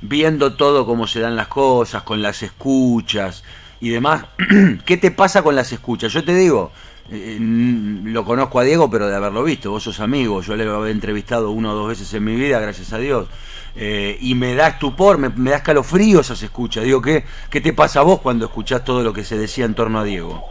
viendo 0.00 0.54
todo 0.54 0.86
cómo 0.86 1.06
se 1.06 1.20
dan 1.20 1.36
las 1.36 1.48
cosas, 1.48 2.02
con 2.02 2.22
las 2.22 2.42
escuchas 2.42 3.44
y 3.80 3.90
demás, 3.90 4.24
¿qué 4.84 4.96
te 4.96 5.10
pasa 5.10 5.42
con 5.42 5.54
las 5.54 5.72
escuchas? 5.72 6.12
Yo 6.12 6.24
te 6.24 6.34
digo, 6.34 6.72
eh, 7.10 7.38
lo 7.40 8.24
conozco 8.24 8.58
a 8.58 8.64
Diego, 8.64 8.90
pero 8.90 9.08
de 9.08 9.16
haberlo 9.16 9.44
visto, 9.44 9.70
vos 9.70 9.82
sos 9.82 10.00
amigo, 10.00 10.42
yo 10.42 10.56
le 10.56 10.64
he 10.64 10.90
entrevistado 10.90 11.50
una 11.50 11.72
o 11.72 11.74
dos 11.74 11.88
veces 11.88 12.12
en 12.14 12.24
mi 12.24 12.34
vida, 12.34 12.58
gracias 12.58 12.92
a 12.92 12.98
Dios, 12.98 13.28
eh, 13.76 14.16
y 14.20 14.34
me 14.34 14.54
da 14.54 14.68
estupor, 14.68 15.18
me, 15.18 15.50
da 15.50 15.56
escalofrío 15.56 16.20
esas 16.20 16.42
escuchas. 16.42 16.84
Digo, 16.84 17.02
¿qué, 17.02 17.24
¿qué 17.50 17.60
te 17.60 17.72
pasa 17.72 18.00
a 18.00 18.02
vos 18.02 18.20
cuando 18.20 18.46
escuchás 18.46 18.84
todo 18.84 19.02
lo 19.02 19.12
que 19.12 19.22
se 19.22 19.36
decía 19.38 19.64
en 19.64 19.74
torno 19.74 20.00
a 20.00 20.04
Diego? 20.04 20.44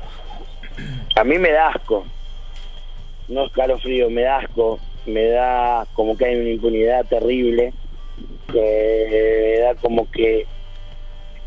A 1.16 1.24
mí 1.24 1.38
me 1.38 1.52
da 1.52 1.70
asco, 1.70 2.06
no 3.28 3.46
escalofrío, 3.46 4.10
me 4.10 4.22
da 4.22 4.38
asco, 4.38 4.80
me 5.06 5.28
da 5.30 5.86
como 5.94 6.18
que 6.18 6.26
hay 6.26 6.36
una 6.36 6.50
impunidad 6.50 7.06
terrible, 7.06 7.74
me 8.54 9.60
da 9.60 9.76
como 9.76 10.10
que, 10.12 10.46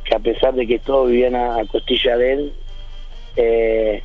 que 0.05 0.15
a 0.15 0.19
pesar 0.19 0.55
de 0.55 0.67
que 0.67 0.79
todos 0.79 1.11
vivían 1.11 1.35
a, 1.35 1.57
a 1.61 1.65
costilla 1.67 2.17
de 2.17 2.33
él, 2.33 2.53
eh, 3.37 4.03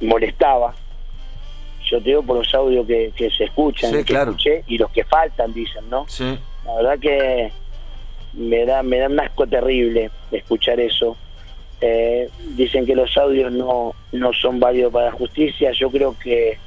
molestaba. 0.00 0.74
Yo 1.90 1.98
te 1.98 2.10
digo 2.10 2.22
por 2.22 2.38
los 2.38 2.54
audios 2.54 2.86
que, 2.86 3.12
que 3.14 3.30
se 3.30 3.44
escuchan, 3.44 3.90
Sí, 3.90 3.96
que 3.98 4.04
claro. 4.04 4.30
escuché, 4.32 4.64
y 4.66 4.78
los 4.78 4.90
que 4.90 5.04
faltan, 5.04 5.52
dicen, 5.52 5.88
¿no? 5.90 6.06
Sí. 6.08 6.38
La 6.64 6.74
verdad 6.76 6.98
que 6.98 7.52
me 8.32 8.64
da, 8.64 8.82
me 8.82 8.98
da 8.98 9.06
un 9.08 9.20
asco 9.20 9.46
terrible 9.46 10.10
escuchar 10.32 10.80
eso. 10.80 11.16
Eh, 11.80 12.28
dicen 12.56 12.86
que 12.86 12.94
los 12.94 13.14
audios 13.18 13.52
no, 13.52 13.94
no 14.12 14.32
son 14.32 14.58
válidos 14.58 14.92
para 14.92 15.06
la 15.06 15.12
justicia. 15.12 15.72
Yo 15.72 15.90
creo 15.90 16.16
que 16.18 16.58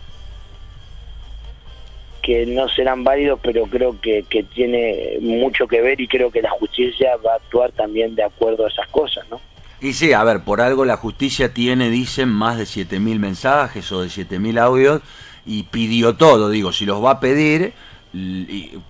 que 2.28 2.46
no 2.46 2.68
serán 2.68 3.06
válidos, 3.06 3.40
pero 3.42 3.68
creo 3.68 4.02
que, 4.02 4.26
que 4.30 4.44
tiene 4.44 5.18
mucho 5.22 5.66
que 5.66 5.80
ver 5.80 6.02
y 6.02 6.10
creo 6.10 6.30
que 6.30 6.42
la 6.42 6.50
justicia 6.50 7.16
va 7.26 7.32
a 7.32 7.36
actuar 7.38 7.72
también 7.72 8.16
de 8.16 8.24
acuerdo 8.24 8.66
a 8.66 8.68
esas 8.68 8.86
cosas, 8.90 9.26
¿no? 9.30 9.40
Y 9.80 9.94
sí, 9.94 10.12
a 10.12 10.26
ver, 10.26 10.44
por 10.44 10.60
algo 10.60 10.84
la 10.84 10.98
justicia 10.98 11.54
tiene, 11.54 11.90
dicen, 11.90 12.28
más 12.28 12.58
de 12.58 12.66
7.000 12.66 13.18
mensajes 13.18 13.90
o 13.94 14.02
de 14.02 14.10
7.000 14.10 14.60
audios 14.60 15.02
y 15.46 15.64
pidió 15.64 16.18
todo, 16.18 16.50
digo, 16.50 16.74
si 16.74 16.86
los 16.86 17.02
va 17.02 17.12
a 17.12 17.20
pedir, 17.22 17.72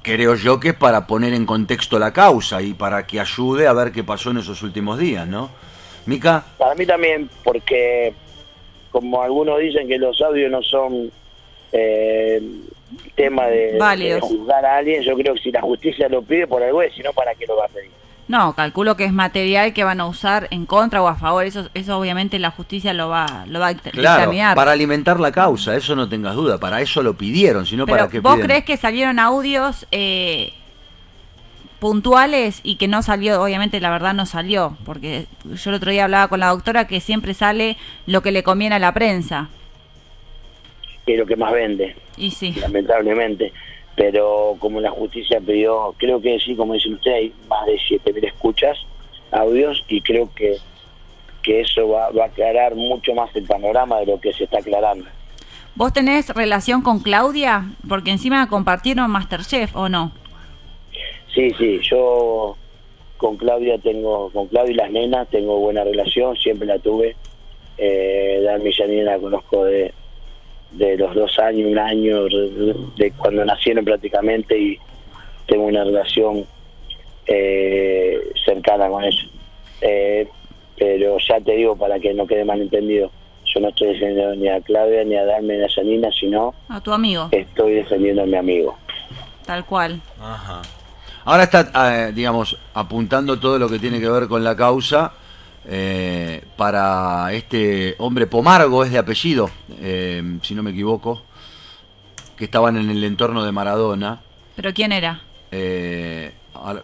creo 0.01 0.33
yo 0.33 0.59
que 0.59 0.69
es 0.69 0.75
para 0.75 1.05
poner 1.05 1.35
en 1.35 1.45
contexto 1.45 1.99
la 1.99 2.13
causa 2.13 2.63
y 2.63 2.73
para 2.73 3.05
que 3.05 3.19
ayude 3.19 3.67
a 3.67 3.73
ver 3.73 3.91
qué 3.91 4.03
pasó 4.03 4.31
en 4.31 4.37
esos 4.37 4.63
últimos 4.63 4.97
días, 4.97 5.27
¿no? 5.27 5.51
Mica, 6.07 6.43
Para 6.57 6.73
mí 6.73 6.87
también, 6.87 7.29
porque 7.43 8.15
como 8.89 9.21
algunos 9.21 9.59
dicen 9.59 9.87
que 9.87 9.99
los 9.99 10.19
audios 10.23 10.49
no 10.49 10.63
son 10.63 11.11
eh, 11.71 12.41
tema 13.15 13.47
de, 13.47 14.19
juzgar 14.21 14.65
a 14.65 14.77
alguien, 14.77 15.01
yo 15.01 15.15
creo 15.15 15.33
que 15.33 15.41
si 15.41 15.51
la 15.51 15.61
justicia 15.61 16.07
lo 16.07 16.21
pide 16.21 16.47
por 16.47 16.63
algo 16.63 16.81
es, 16.81 16.93
si 16.93 17.01
no, 17.01 17.11
¿para 17.13 17.33
qué 17.35 17.45
lo 17.45 17.57
va 17.57 17.65
a 17.65 17.69
pedir? 17.69 17.91
No, 18.27 18.53
calculo 18.53 18.97
que 18.97 19.05
es 19.05 19.13
material 19.13 19.71
que 19.73 19.85
van 19.85 20.01
a 20.01 20.05
usar 20.05 20.47
en 20.51 20.65
contra 20.65 21.01
o 21.01 21.07
a 21.07 21.15
favor. 21.15 21.45
Eso, 21.45 21.69
eso 21.73 21.97
obviamente 21.97 22.39
la 22.39 22.51
justicia 22.51 22.93
lo 22.93 23.07
va, 23.07 23.45
lo 23.47 23.59
va 23.59 23.67
a 23.67 23.73
claro, 23.73 24.17
dictaminar. 24.17 24.55
para 24.55 24.73
alimentar 24.73 25.19
la 25.19 25.31
causa, 25.31 25.75
eso 25.75 25.95
no 25.95 26.09
tengas 26.09 26.35
duda, 26.35 26.57
para 26.57 26.81
eso 26.81 27.01
lo 27.01 27.15
pidieron, 27.15 27.65
sino 27.65 27.85
Pero 27.85 27.97
para 27.97 28.09
que 28.09 28.19
vos 28.19 28.35
piden. 28.35 28.47
crees 28.47 28.65
que 28.65 28.75
salieron 28.75 29.17
audios 29.19 29.87
eh, 29.91 30.51
puntuales 31.79 32.59
y 32.63 32.75
que 32.75 32.89
no 32.89 33.01
salió, 33.01 33.41
obviamente 33.41 33.79
la 33.79 33.91
verdad 33.91 34.13
no 34.13 34.25
salió, 34.25 34.77
porque 34.83 35.25
yo 35.45 35.69
el 35.69 35.75
otro 35.77 35.91
día 35.91 36.03
hablaba 36.03 36.27
con 36.27 36.41
la 36.41 36.47
doctora 36.47 36.85
que 36.85 36.99
siempre 36.99 37.33
sale 37.33 37.77
lo 38.07 38.21
que 38.21 38.31
le 38.33 38.43
conviene 38.43 38.75
a 38.75 38.79
la 38.79 38.93
prensa. 38.93 39.49
Que 41.07 41.13
es 41.13 41.19
lo 41.19 41.25
que 41.25 41.35
más 41.37 41.53
vende, 41.53 41.95
Y 42.17 42.29
sí. 42.29 42.53
lamentablemente. 42.59 43.51
Pero 43.95 44.57
como 44.59 44.79
la 44.79 44.91
justicia 44.91 45.39
pidió, 45.39 45.95
creo 45.97 46.21
que 46.21 46.37
sí, 46.39 46.53
como 46.55 46.73
dicen 46.73 46.93
ustedes, 46.93 47.17
hay 47.17 47.33
más 47.47 47.65
de 47.65 47.77
7.000 47.77 48.27
escuchas, 48.27 48.77
audios, 49.31 49.83
y 49.87 50.01
creo 50.01 50.29
que, 50.35 50.57
que 51.41 51.61
eso 51.61 51.87
va, 51.89 52.11
va 52.11 52.25
a 52.25 52.27
aclarar 52.27 52.75
mucho 52.75 53.15
más 53.15 53.35
el 53.35 53.45
panorama 53.45 53.99
de 54.01 54.05
lo 54.05 54.19
que 54.19 54.33
se 54.33 54.43
está 54.43 54.59
aclarando. 54.59 55.05
¿Vos 55.75 55.93
tenés 55.93 56.29
relación 56.29 56.81
con 56.81 56.99
Claudia? 56.99 57.71
Porque 57.87 58.11
encima 58.11 58.49
compartieron 58.49 59.09
Masterchef, 59.09 59.75
¿o 59.75 59.89
no? 59.89 60.11
Sí, 61.33 61.51
sí, 61.57 61.79
yo 61.83 62.57
con 63.17 63.37
Claudia 63.37 63.77
tengo, 63.77 64.29
con 64.31 64.47
Claudia 64.47 64.71
y 64.71 64.75
las 64.75 64.91
nenas 64.91 65.29
tengo 65.29 65.59
buena 65.59 65.83
relación, 65.83 66.35
siempre 66.35 66.67
la 66.67 66.79
tuve. 66.79 67.15
Eh, 67.77 68.41
Dalmi 68.43 68.69
y 68.69 68.73
Janina 68.73 69.03
la 69.11 69.19
conozco 69.19 69.65
de, 69.65 69.93
de 70.71 70.97
los 70.97 71.15
dos 71.15 71.39
años, 71.39 71.71
un 71.71 71.79
año, 71.79 72.25
de 72.25 73.11
cuando 73.17 73.45
nacieron 73.45 73.85
prácticamente 73.85 74.57
y 74.57 74.77
tengo 75.47 75.65
una 75.65 75.83
relación 75.83 76.45
eh, 77.25 78.31
cercana 78.45 78.87
con 78.89 79.03
ellos. 79.03 79.29
Eh, 79.81 80.27
pero 80.77 81.17
ya 81.19 81.39
te 81.41 81.53
digo, 81.53 81.75
para 81.75 81.99
que 81.99 82.13
no 82.13 82.27
quede 82.27 82.45
malentendido, 82.45 83.11
yo 83.45 83.59
no 83.61 83.69
estoy 83.69 83.93
defendiendo 83.93 84.35
ni 84.35 84.49
a 84.49 84.61
Claudia, 84.61 85.03
ni 85.03 85.15
a 85.15 85.25
Dalmi, 85.25 85.57
ni 85.57 85.63
a 85.63 85.69
Janina, 85.69 86.09
sino 86.11 86.53
A 86.69 86.81
tu 86.81 86.91
amigo, 86.91 87.29
estoy 87.31 87.73
defendiendo 87.73 88.23
a 88.23 88.25
mi 88.25 88.35
amigo. 88.35 88.77
tal 89.45 89.65
cual. 89.65 90.01
Ajá. 90.19 90.61
Ahora 91.25 91.43
está, 91.43 92.07
eh, 92.07 92.13
digamos, 92.13 92.57
apuntando 92.73 93.39
todo 93.39 93.57
lo 93.59 93.67
que 93.67 93.79
tiene 93.79 93.99
que 93.99 94.09
ver 94.09 94.27
con 94.27 94.43
la 94.43 94.55
causa 94.55 95.13
eh, 95.67 96.43
para 96.55 97.31
este 97.33 97.95
hombre 97.99 98.25
Pomargo, 98.25 98.83
es 98.83 98.91
de 98.91 98.97
apellido, 98.97 99.49
eh, 99.79 100.39
si 100.41 100.55
no 100.55 100.63
me 100.63 100.71
equivoco, 100.71 101.23
que 102.35 102.45
estaban 102.45 102.77
en 102.77 102.89
el 102.89 103.03
entorno 103.03 103.43
de 103.43 103.51
Maradona. 103.51 104.21
¿Pero 104.55 104.73
quién 104.73 104.91
era? 104.91 105.21
eh, 105.51 106.33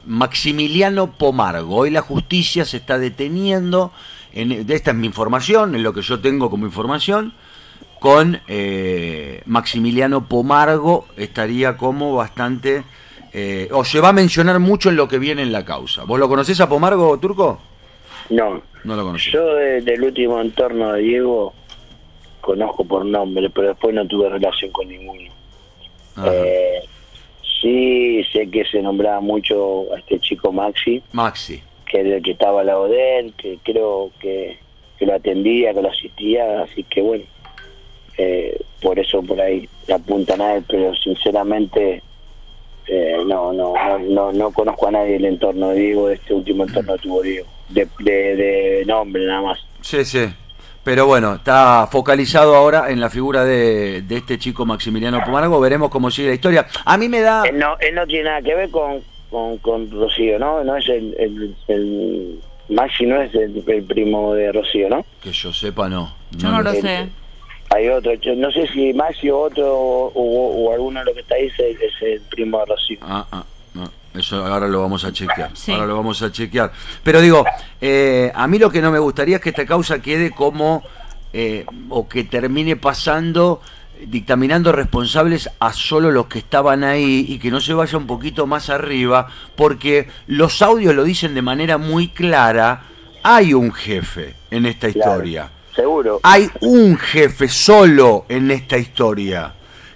Maximiliano 0.06 1.12
Pomargo. 1.12 1.76
Hoy 1.76 1.90
la 1.90 2.02
justicia 2.02 2.66
se 2.66 2.78
está 2.78 2.98
deteniendo, 3.00 3.92
en, 4.32 4.52
esta 4.52 4.92
es 4.92 4.98
mi 4.98 5.08
información, 5.08 5.76
en 5.76 5.84
lo 5.84 5.94
que 5.94 6.02
yo 6.02 6.20
tengo 6.20 6.50
como 6.50 6.66
información, 6.66 7.34
con 8.00 8.42
eh, 8.48 9.42
Maximiliano 9.46 10.28
Pomargo 10.28 11.08
estaría 11.18 11.78
como 11.78 12.16
bastante, 12.16 12.84
eh, 13.32 13.70
o 13.72 13.84
se 13.84 14.00
va 14.00 14.10
a 14.10 14.14
mencionar 14.14 14.60
mucho 14.60 14.90
en 14.90 14.96
lo 14.96 15.08
que 15.08 15.20
viene 15.20 15.42
en 15.42 15.52
la 15.52 15.66
causa. 15.66 16.04
¿Vos 16.04 16.20
lo 16.20 16.30
conocés 16.30 16.60
a 16.60 16.70
Pomargo, 16.70 17.18
Turco? 17.20 17.60
No, 18.30 18.62
No 18.84 18.96
lo 18.96 19.04
conocés. 19.04 19.32
Yo 19.34 19.54
de- 19.56 19.82
del 19.82 20.04
último 20.04 20.40
entorno 20.42 20.94
de 20.94 21.02
Diego 21.02 21.54
conozco 22.42 22.84
por 22.86 23.06
nombre, 23.06 23.50
pero 23.50 23.70
después 23.70 23.94
no 23.96 24.06
tuve 24.08 24.30
relación 24.30 24.72
con 24.72 24.88
ninguno. 24.88 25.32
Eh, 26.26 26.80
sí 27.62 28.24
sé 28.32 28.50
que 28.50 28.66
se 28.66 28.82
nombraba 28.82 29.20
mucho 29.22 29.94
a 29.94 30.00
este 30.00 30.20
chico 30.20 30.52
Maxi, 30.52 31.02
Maxi. 31.14 31.62
que 31.86 32.00
era 32.02 32.18
el 32.18 32.24
que 32.24 32.32
estaba 32.32 32.62
al 32.62 32.68
lado 32.68 32.88
de 32.88 33.20
él, 33.20 33.34
que 33.38 33.58
creo 33.64 34.12
que, 34.20 34.58
que 34.98 35.06
lo 35.06 35.16
atendía, 35.16 35.74
que 35.74 35.82
lo 35.82 35.90
asistía, 35.90 36.64
así 36.64 36.84
que 36.84 37.02
bueno, 37.02 37.24
eh, 38.18 38.60
por 38.82 39.00
eso 39.00 39.22
por 39.24 39.40
ahí 39.42 39.68
apuntan 39.94 40.42
a 40.42 40.56
él, 40.56 40.66
pero 40.68 40.94
sinceramente 40.96 42.04
eh, 42.88 43.18
no, 43.26 43.54
no, 43.54 43.74
no, 43.74 44.00
no, 44.00 44.32
no 44.34 44.52
conozco 44.52 44.88
a 44.88 44.92
nadie 44.92 45.14
del 45.14 45.26
entorno 45.26 45.70
de 45.70 45.80
Diego, 45.80 46.08
de 46.10 46.16
este 46.16 46.34
último 46.34 46.64
entorno 46.66 46.98
tuvo 46.98 47.22
Diego, 47.24 47.48
de, 47.74 47.88
de, 48.00 48.36
de 48.36 48.86
nombre 48.86 49.26
nada 49.26 49.42
más. 49.42 49.60
Sí, 49.82 50.04
sí. 50.06 50.26
Pero 50.84 51.06
bueno, 51.06 51.36
está 51.36 51.88
focalizado 51.90 52.56
ahora 52.56 52.90
en 52.92 53.00
la 53.00 53.10
figura 53.10 53.46
de, 53.46 54.02
de 54.02 54.18
este 54.18 54.38
chico 54.38 54.66
Maximiliano 54.66 55.24
Pomargo. 55.24 55.60
Veremos 55.62 55.90
cómo 55.90 56.12
sigue 56.12 56.28
la 56.30 56.34
historia. 56.34 56.68
A 56.84 56.98
mí 56.98 57.08
me 57.08 57.22
da... 57.22 57.44
Él 57.46 57.58
no, 57.58 57.78
él 57.80 57.96
no 57.96 58.06
tiene 58.06 58.26
nada 58.26 58.42
que 58.42 58.54
ver 58.54 58.70
con, 58.70 59.02
con, 59.32 59.58
con 59.60 59.90
Rocío, 59.90 60.38
¿no? 60.40 60.62
No 60.64 60.76
es 60.76 60.88
el, 60.90 61.16
el, 61.18 61.56
el- 61.70 62.40
Maxi 62.70 63.06
no 63.06 63.22
es 63.22 63.34
el, 63.36 63.64
el 63.68 63.84
primo 63.84 64.34
de 64.34 64.52
Rocío, 64.52 64.90
¿no? 64.90 65.06
Que 65.22 65.32
yo 65.32 65.54
sepa, 65.54 65.88
no. 65.90 66.14
Yo 66.32 66.50
no 66.50 66.62
lo 66.62 66.72
sé. 66.74 67.08
Hay 67.70 67.88
otro, 67.90 68.14
yo 68.16 68.36
no 68.36 68.52
sé 68.52 68.68
si 68.68 68.94
Maxi 68.94 69.30
o 69.30 69.40
otro 69.40 69.74
o, 69.74 70.12
o 70.14 70.74
alguno 70.74 71.00
de 71.00 71.06
los 71.08 71.14
que 71.16 71.22
está 71.22 71.36
ahí 71.36 71.48
es 71.48 71.60
el, 71.60 71.82
es 71.82 71.94
el 72.02 72.22
primo 72.30 72.60
de 72.60 72.66
Rocío. 72.66 72.98
Ah, 73.02 73.26
ah. 73.32 73.44
Eso 74.14 74.46
ahora 74.46 74.68
lo 74.68 74.82
vamos 74.82 75.04
a 75.06 75.12
chequear. 75.12 75.52
Sí. 75.54 75.72
Ahora 75.72 75.88
lo 75.88 75.96
vamos 75.96 76.22
a 76.22 76.32
chequear. 76.32 76.72
Pero 77.04 77.20
digo, 77.22 77.44
eh, 77.82 78.32
a 78.36 78.48
mí 78.48 78.60
lo 78.60 78.70
que 78.70 78.82
no 78.82 78.92
me 78.92 79.00
gustaría 79.00 79.38
es 79.38 79.42
que 79.42 79.50
esta 79.50 79.66
causa 79.66 80.00
quede 80.02 80.32
como, 80.32 80.84
eh, 81.34 81.66
o 81.90 82.08
que 82.08 82.24
termine 82.24 82.76
pasando 82.76 83.62
dictaminando 84.06 84.72
responsables 84.72 85.50
a 85.60 85.72
solo 85.72 86.12
los 86.12 86.26
que 86.26 86.40
estaban 86.40 86.84
ahí 86.84 87.26
y 87.28 87.40
que 87.40 87.50
no 87.50 87.62
se 87.62 87.74
vaya 87.74 87.98
un 87.98 88.08
poquito 88.08 88.46
más 88.46 88.70
arriba, 88.70 89.28
porque 89.56 90.10
los 90.28 90.62
audios 90.62 90.94
lo 90.94 91.04
dicen 91.06 91.34
de 91.34 91.42
manera 91.42 91.78
muy 91.78 92.10
clara, 92.10 92.84
hay 93.24 93.54
un 93.54 93.72
jefe 93.72 94.36
en 94.52 94.66
esta 94.66 94.92
Claro, 94.92 95.12
historia. 95.12 95.50
Seguro. 95.74 96.20
Hay 96.24 96.50
un 96.62 96.98
jefe 96.98 97.48
solo 97.48 98.26
en 98.28 98.52
esta 98.52 98.78
historia 98.78 99.54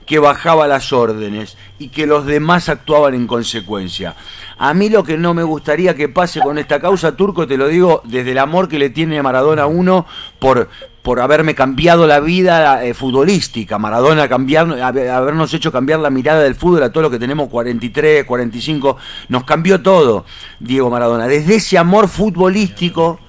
que 0.07 0.19
bajaba 0.19 0.67
las 0.67 0.93
órdenes 0.93 1.57
y 1.77 1.89
que 1.89 2.07
los 2.07 2.25
demás 2.25 2.69
actuaban 2.69 3.13
en 3.13 3.27
consecuencia. 3.27 4.15
A 4.57 4.73
mí 4.73 4.89
lo 4.89 5.03
que 5.03 5.17
no 5.17 5.35
me 5.35 5.43
gustaría 5.43 5.95
que 5.95 6.09
pase 6.09 6.39
con 6.39 6.57
esta 6.57 6.79
causa, 6.79 7.15
Turco, 7.15 7.45
te 7.45 7.57
lo 7.57 7.67
digo 7.67 8.01
desde 8.05 8.31
el 8.31 8.39
amor 8.39 8.69
que 8.69 8.79
le 8.79 8.89
tiene 8.89 9.21
Maradona 9.21 9.63
a 9.63 9.67
uno 9.67 10.07
por, 10.39 10.69
por 11.03 11.19
haberme 11.19 11.53
cambiado 11.53 12.07
la 12.07 12.21
vida 12.21 12.83
eh, 12.83 12.93
futbolística. 12.93 13.77
Maradona 13.77 14.23
habernos 14.23 15.53
hecho 15.53 15.71
cambiar 15.71 15.99
la 15.99 16.09
mirada 16.09 16.41
del 16.41 16.55
fútbol 16.55 16.83
a 16.83 16.91
todos 16.91 17.03
los 17.03 17.11
que 17.11 17.19
tenemos 17.19 17.49
43, 17.49 18.23
45. 18.23 18.97
Nos 19.27 19.43
cambió 19.43 19.81
todo, 19.81 20.25
Diego 20.59 20.89
Maradona. 20.89 21.27
Desde 21.27 21.55
ese 21.55 21.77
amor 21.77 22.07
futbolístico 22.07 23.19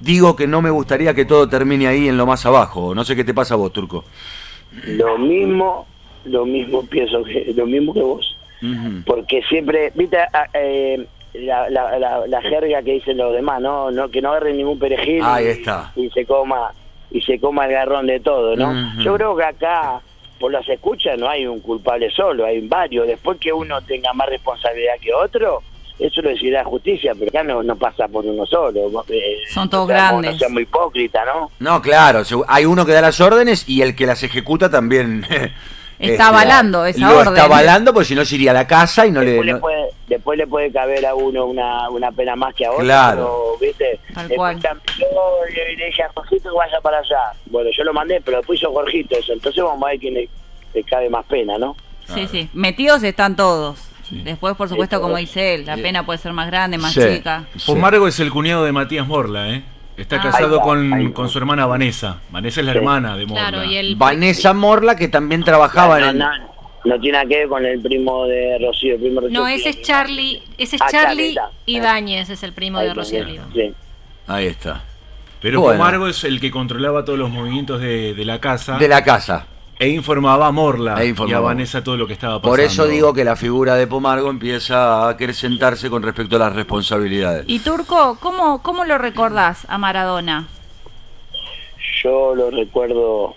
digo 0.00 0.36
que 0.36 0.46
no 0.46 0.60
me 0.60 0.70
gustaría 0.70 1.14
que 1.14 1.24
todo 1.24 1.48
termine 1.48 1.86
ahí 1.86 2.08
en 2.08 2.16
lo 2.16 2.26
más 2.26 2.44
abajo. 2.46 2.94
No 2.94 3.04
sé 3.04 3.14
qué 3.14 3.24
te 3.24 3.32
pasa 3.32 3.54
a 3.54 3.56
vos, 3.56 3.72
Turco. 3.72 4.04
Lo 4.84 5.16
mismo, 5.18 5.86
lo 6.26 6.44
mismo 6.46 6.84
pienso 6.86 7.22
que, 7.24 7.52
lo 7.56 7.66
mismo 7.66 7.92
que 7.94 8.00
vos. 8.00 8.36
Porque 9.04 9.42
siempre, 9.48 9.92
viste, 9.94 10.18
ah, 10.18 10.46
eh, 10.54 11.06
la, 11.34 11.68
la, 11.68 11.98
la, 11.98 12.26
la 12.26 12.42
jerga 12.42 12.82
que 12.82 12.92
dicen 12.94 13.18
los 13.18 13.32
demás, 13.32 13.60
no, 13.60 13.90
no 13.90 14.08
que 14.08 14.22
no 14.22 14.30
agarren 14.30 14.56
ningún 14.56 14.78
perejil 14.78 15.22
Ahí 15.22 15.44
y, 15.44 15.48
está. 15.48 15.92
y 15.94 16.08
se 16.10 16.24
coma 16.24 16.72
y 17.10 17.20
se 17.20 17.38
coma 17.38 17.66
el 17.66 17.72
garrón 17.72 18.06
de 18.06 18.18
todo, 18.20 18.56
¿no? 18.56 19.02
Yo 19.02 19.14
creo 19.14 19.36
que 19.36 19.44
acá 19.44 20.00
por 20.40 20.50
las 20.52 20.68
escuchas 20.68 21.18
no 21.18 21.28
hay 21.28 21.46
un 21.46 21.60
culpable 21.60 22.10
solo, 22.10 22.44
hay 22.44 22.66
varios. 22.66 23.06
Después 23.06 23.38
que 23.38 23.52
uno 23.52 23.80
tenga 23.82 24.12
más 24.12 24.28
responsabilidad 24.28 24.94
que 25.00 25.12
otro, 25.14 25.62
eso 25.98 26.20
lo 26.20 26.30
decidirá 26.30 26.62
la 26.62 26.68
justicia, 26.68 27.12
pero 27.18 27.28
acá 27.28 27.42
no, 27.44 27.62
no 27.62 27.76
pasa 27.76 28.08
por 28.08 28.26
uno 28.26 28.44
solo. 28.44 29.04
Eh, 29.08 29.38
Son 29.48 29.70
todos 29.70 29.86
grandes. 29.88 30.32
No 30.32 30.38
seamos 30.38 30.62
hipócritas, 30.62 31.24
¿no? 31.26 31.50
No, 31.60 31.80
claro, 31.80 32.22
hay 32.48 32.64
uno 32.64 32.84
que 32.84 32.92
da 32.92 33.00
las 33.02 33.20
órdenes 33.20 33.68
y 33.68 33.82
el 33.82 33.94
que 33.94 34.06
las 34.06 34.22
ejecuta 34.22 34.70
también. 34.70 35.24
Está 35.98 36.28
avalando 36.28 36.84
esa 36.84 37.00
lo 37.10 37.18
orden. 37.18 37.32
está 37.34 37.44
avalando 37.44 37.92
porque 37.94 38.06
si 38.08 38.14
no 38.14 38.24
se 38.24 38.34
iría 38.34 38.50
a 38.50 38.54
la 38.54 38.66
casa 38.66 39.06
y 39.06 39.10
no 39.10 39.20
le. 39.22 39.30
después, 39.32 39.46
le 39.46 39.52
no- 39.54 39.60
puede, 39.60 39.84
después 40.08 40.38
le 40.38 40.46
puede 40.46 40.70
caber 40.72 41.06
a 41.06 41.14
uno 41.14 41.46
una, 41.46 41.88
una 41.90 42.12
pena 42.12 42.36
más 42.36 42.54
que 42.54 42.66
a 42.66 42.70
otro. 42.72 42.84
Claro. 42.84 43.56
pero, 43.60 43.68
¿viste? 43.68 44.00
Tal 44.14 44.28
cual. 44.28 44.60
Yo 44.60 45.06
le, 45.54 45.86
dije 45.86 46.02
a 46.02 46.10
Jorgito 46.14 46.50
que 46.50 46.56
vaya 46.56 46.80
para 46.82 46.98
allá. 46.98 47.32
Bueno, 47.46 47.70
yo 47.76 47.84
lo 47.84 47.92
mandé, 47.94 48.20
pero 48.20 48.36
después 48.38 48.58
hizo 48.60 48.70
Jorgito 48.72 49.16
eso. 49.16 49.32
Entonces 49.32 49.62
vamos 49.64 49.82
a 49.84 49.90
ver 49.90 49.98
quién 49.98 50.14
le, 50.14 50.28
le 50.74 50.84
cabe 50.84 51.08
más 51.08 51.24
pena, 51.26 51.56
¿no? 51.58 51.74
Sí, 52.14 52.28
sí. 52.30 52.48
Metidos 52.52 53.02
están 53.02 53.34
todos. 53.34 53.78
Después, 54.10 54.54
por 54.54 54.68
supuesto, 54.68 55.00
como 55.00 55.16
dice 55.16 55.54
él, 55.54 55.66
la 55.66 55.76
pena 55.76 56.06
puede 56.06 56.18
ser 56.20 56.32
más 56.32 56.46
grande, 56.46 56.78
más 56.78 56.92
Sí. 56.92 57.00
chica. 57.16 57.44
Pomargo 57.66 58.06
es 58.06 58.20
el 58.20 58.30
cuñado 58.30 58.64
de 58.64 58.70
Matías 58.70 59.04
Morla, 59.06 59.48
¿eh? 59.48 59.64
Está 59.96 60.16
Ah. 60.16 60.22
casado 60.22 60.60
con, 60.60 60.92
ahí 60.92 61.10
con 61.12 61.28
su 61.28 61.38
hermana 61.38 61.64
Vanessa. 61.66 62.18
Vanessa 62.30 62.60
es 62.60 62.66
la 62.66 62.72
Sí. 62.72 62.78
hermana 62.78 63.16
de 63.16 63.26
Morla. 63.26 63.48
Claro, 63.48 63.64
y 63.64 63.76
el 63.76 63.96
Vanessa 63.96 64.52
Morla, 64.52 64.94
que 64.96 65.08
también 65.08 65.42
trabajaba 65.42 65.98
no, 66.00 66.10
en. 66.10 66.18
no, 66.18 66.28
no 66.84 67.00
tiene 67.00 67.18
nada 67.18 67.28
que 67.28 67.36
ver 67.38 67.48
con 67.48 67.64
el 67.64 67.80
primo 67.80 68.26
de 68.26 68.58
Rocío. 68.60 68.94
El 68.94 69.00
primo 69.00 69.20
de 69.22 69.26
Rocío 69.28 69.40
No, 69.40 69.48
ese 69.48 69.70
es 69.70 69.82
Charlie, 69.82 70.42
ese 70.58 70.76
es 70.76 70.82
Ah, 70.82 70.86
Charlie. 70.90 71.34
Ibáñez, 71.66 72.28
es 72.30 72.42
el 72.42 72.52
primo 72.52 72.78
Ahí 72.78 72.88
de 72.88 72.94
Rocío 72.94 73.20
también, 73.20 73.42
Oliva. 73.52 73.68
Sí. 73.70 73.74
Ahí 74.26 74.46
está. 74.46 74.82
Pero 75.40 75.60
Bueno. 75.60 75.78
Pomargo 75.78 76.08
es 76.08 76.24
el 76.24 76.40
que 76.40 76.50
controlaba 76.50 77.04
todos 77.04 77.18
los 77.18 77.30
movimientos 77.30 77.80
de, 77.80 78.14
de 78.14 78.24
la 78.24 78.40
casa 78.40 78.78
De 78.78 78.88
la 78.88 79.02
casa. 79.04 79.46
E 79.78 79.88
informaba 79.88 80.46
a 80.46 80.52
Morla 80.52 81.02
E 81.02 81.06
y 81.06 81.08
informaba. 81.10 81.38
a 81.38 81.42
Vanessa 81.42 81.84
todo 81.84 81.96
lo 81.96 82.06
que 82.06 82.14
estaba 82.14 82.40
pasando. 82.40 82.50
Por 82.50 82.60
eso 82.60 82.86
digo 82.86 83.12
que 83.12 83.24
la 83.24 83.36
figura 83.36 83.74
de 83.74 83.86
Pomargo 83.86 84.30
empieza 84.30 85.04
a 85.04 85.10
acrecentarse 85.10 85.90
con 85.90 86.02
respecto 86.02 86.36
a 86.36 86.38
las 86.38 86.54
responsabilidades. 86.54 87.44
Y 87.46 87.58
Turco, 87.60 88.18
¿cómo, 88.20 88.62
cómo 88.62 88.84
lo 88.84 88.98
recordás 88.98 89.66
a 89.68 89.78
Maradona? 89.78 90.48
Yo 92.02 92.34
lo 92.34 92.50
recuerdo 92.50 93.34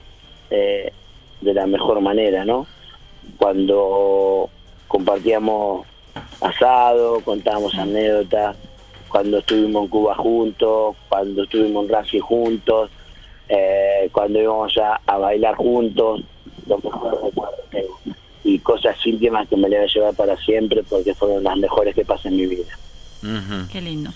eh, 0.50 0.92
de 1.42 1.54
la 1.54 1.66
mejor 1.66 2.02
manera, 2.02 2.46
¿no? 2.46 2.68
Cuando 3.38 4.50
compartíamos 4.88 5.86
asado, 6.42 7.22
contábamos 7.22 7.76
anécdotas, 7.76 8.56
cuando 9.08 9.40
estuvimos 9.40 9.84
en 9.84 9.90
Cuba 9.90 10.16
juntos, 10.16 10.96
cuando 11.10 11.44
estuvimos 11.44 11.86
en 11.86 11.90
Racing 11.90 12.20
juntos, 12.20 12.92
eh, 13.50 14.10
cuando 14.12 14.40
íbamos 14.40 14.78
a, 14.78 15.02
a 15.06 15.18
bailar 15.18 15.56
juntos, 15.56 16.22
los 16.68 16.84
mejores 16.84 17.20
recuerdos 17.22 17.60
tengo. 17.72 18.00
Y 18.44 18.60
cosas 18.60 18.96
íntimas 19.06 19.48
que 19.50 19.58
me 19.58 19.68
le 19.68 19.78
voy 19.78 19.86
a 19.86 19.94
llevar 19.94 20.14
para 20.14 20.38
siempre 20.38 20.84
porque 20.88 21.14
fueron 21.14 21.44
las 21.44 21.58
mejores 21.58 21.94
que 21.94 22.06
pasé 22.06 22.30
en 22.30 22.38
mi 22.38 22.46
vida. 22.46 22.78
Ujú. 23.24 23.68
Qué 23.72 23.82
lindo. 23.82 24.12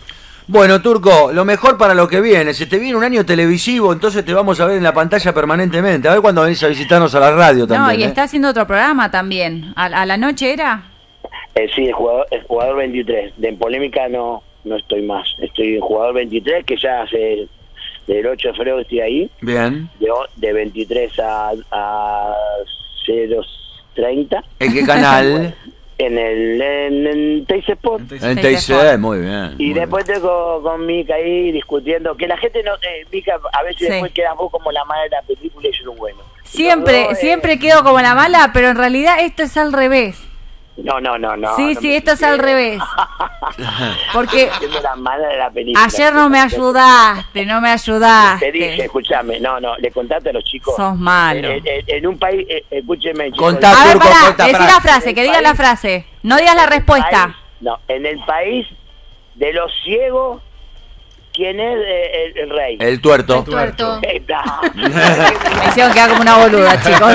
Bueno, 0.48 0.82
Turco, 0.82 1.32
lo 1.34 1.46
mejor 1.46 1.78
para 1.78 1.94
lo 1.94 2.08
que 2.08 2.22
viene. 2.22 2.54
Se 2.54 2.66
te 2.66 2.78
viene 2.78 2.98
un 2.98 3.04
año 3.04 3.26
televisivo, 3.26 3.94
entonces 3.94 4.26
te 4.26 4.34
vamos 4.34 4.60
a 4.60 4.66
ver 4.66 4.78
en 4.78 4.84
la 4.84 4.94
pantalla 4.94 5.34
permanentemente. 5.34 6.08
A 6.08 6.12
ver 6.14 6.22
cuando 6.22 6.42
venís 6.44 6.62
a 6.64 6.68
visitarnos 6.68 7.14
a 7.16 7.20
la 7.20 7.32
radio 7.32 7.66
también. 7.66 7.82
no, 7.82 7.94
y 7.94 8.04
¿eh? 8.04 8.08
está 8.08 8.24
haciendo 8.24 8.50
otro 8.50 8.68
programa 8.68 9.10
también. 9.10 9.74
¿A, 9.76 9.86
a 9.86 10.06
la 10.06 10.18
noche 10.18 10.52
era? 10.54 10.84
Eh, 11.56 11.68
sí, 11.74 11.86
el 11.86 11.94
jugador, 11.94 12.28
el 12.32 12.44
jugador 12.44 12.76
23. 12.78 13.34
De 13.38 13.48
en 13.50 13.58
polémica 13.58 14.08
no 14.10 14.44
no 14.64 14.78
estoy 14.78 15.02
más. 15.02 15.28
Estoy 15.40 15.76
en 15.76 15.82
jugador 15.82 16.14
23, 16.16 16.66
que 16.66 16.78
ya 16.78 17.02
hace 17.04 17.48
del 18.08 18.26
8 18.28 18.48
de 18.50 18.54
febrero 18.54 18.76
que 18.78 18.82
estoy 18.84 19.00
ahí. 19.02 19.32
Bien. 19.42 19.90
De, 20.00 20.10
de 20.36 20.54
23 20.54 21.20
a, 21.20 21.52
a 21.72 22.34
030. 23.96 24.44
¿En 24.60 24.74
qué 24.74 24.86
canal? 24.86 25.56
En 26.00 26.18
el 26.18 26.60
en, 26.60 27.06
en. 27.08 27.46
Entonces, 27.48 28.70
en 28.70 29.00
muy 29.00 29.20
bien. 29.20 29.54
Y 29.60 29.68
muy 29.68 29.80
después 29.80 30.10
estoy 30.10 30.22
con, 30.28 30.64
con 30.64 30.86
Mica 30.88 31.14
ahí 31.14 31.52
discutiendo. 31.52 32.18
Que 32.18 32.28
la 32.28 32.36
gente 32.38 32.64
no. 32.64 32.74
Eh, 32.82 33.06
Mica, 33.12 33.40
a 33.54 33.62
veces 33.62 33.78
Sí. 33.78 33.86
después 33.92 34.12
quedas 34.12 34.36
vos 34.36 34.52
como 34.52 34.72
la 34.72 34.84
madre 34.86 35.04
de 35.04 35.10
la 35.18 35.22
película 35.22 35.70
y 35.70 35.72
yo 35.72 35.86
lo 35.86 35.94
bueno. 35.94 36.18
Siempre, 36.46 37.04
eh, 37.12 37.16
siempre 37.16 37.60
quedo 37.60 37.84
como 37.84 38.02
la 38.02 38.16
mala, 38.16 38.50
pero 38.54 38.70
en 38.70 38.76
realidad 38.76 39.18
esto 39.22 39.44
es 39.44 39.56
al 39.56 39.72
revés. 39.72 40.20
No, 40.76 41.00
no, 41.00 41.18
no, 41.20 41.38
no. 41.38 41.56
sí, 41.56 41.76
no 41.76 41.82
sí, 41.82 41.96
esto 41.96 42.12
es 42.14 42.24
al 42.24 42.40
revés. 42.40 42.82
Porque 44.14 44.50
la 44.82 44.96
mala 44.96 45.28
de 45.28 45.38
la 45.38 45.50
película. 45.52 45.86
ayer 45.86 46.14
no 46.14 46.30
me 46.30 46.40
ayudaste, 46.40 47.46
no 47.46 47.62
me 47.62 47.68
Te 47.68 47.74
ayudaste. 47.74 48.52
dije, 48.52 48.86
escúchame, 48.86 49.40
no, 49.40 49.60
no, 49.60 49.76
le 49.78 49.92
contaste 49.92 50.30
a 50.30 50.34
los 50.34 50.44
chicos. 50.44 50.76
Sos 50.76 50.98
malo. 50.98 51.48
En, 51.50 51.66
en- 51.68 51.84
en 51.88 52.08
un 52.08 52.18
país, 52.18 52.46
eh, 52.50 52.66
escúcheme, 52.72 53.26
chicos. 53.32 53.52
Contá, 53.52 53.72
A 53.82 53.86
ver, 53.86 53.98
pará, 53.98 54.32
decí 54.46 54.52
pará. 54.54 54.66
la 54.66 54.82
frase, 54.82 55.14
que 55.14 55.22
diga 55.24 55.42
la 55.42 55.56
frase. 55.56 56.08
No 56.24 56.38
digas 56.38 56.56
la 56.56 56.66
respuesta. 56.66 57.24
país- 57.26 57.36
no, 57.62 57.80
en 57.88 58.06
el 58.06 58.20
país 58.26 58.68
de 59.36 59.54
los 59.54 59.72
ciegos, 59.84 60.42
¿quién 61.34 61.60
es 61.60 61.78
eh, 61.86 62.26
el, 62.36 62.38
el 62.38 62.50
rey? 62.50 62.78
El 62.80 63.02
tuerto. 63.02 63.40
El 63.40 63.44
tuerto. 63.46 64.00
Está. 64.04 64.44
Me 64.76 65.68
hicieron 65.70 65.92
quedar 65.94 66.10
como 66.12 66.22
una 66.22 66.38
boluda, 66.38 66.82
chicos. 66.84 67.14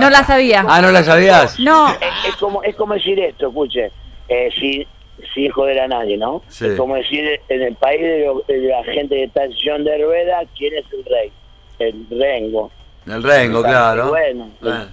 No 0.00 0.10
la 0.10 0.22
sabía. 0.24 0.64
Ah, 0.68 0.80
¿no 0.80 0.90
la 0.90 1.02
sabías? 1.02 1.58
No, 1.58 1.90
es, 1.90 1.98
es 2.28 2.36
como, 2.36 2.62
es 2.62 2.74
como 2.76 2.94
decir 2.94 3.18
esto, 3.20 3.48
escuche, 3.48 3.90
eh, 4.28 4.48
sin, 4.58 4.86
sin 5.34 5.50
joder 5.50 5.80
a 5.80 5.88
nadie, 5.88 6.16
¿no? 6.16 6.42
Sí. 6.48 6.66
Es 6.66 6.76
como 6.76 6.96
decir 6.96 7.40
en 7.48 7.62
el 7.62 7.74
país 7.76 8.00
de, 8.02 8.26
lo- 8.26 8.42
de 8.46 8.58
la 8.68 8.84
gente 8.84 9.16
que 9.16 9.24
está 9.24 9.44
en 9.44 9.52
sillón 9.54 9.84
de 9.84 9.98
rueda, 9.98 10.40
¿quién 10.56 10.74
es 10.74 10.84
el 10.92 11.04
rey? 11.04 11.32
El 11.78 12.06
rengo. 12.10 12.70
El 13.06 13.22
Rengo, 13.22 13.62
claro. 13.62 14.08
Bueno, 14.08 14.50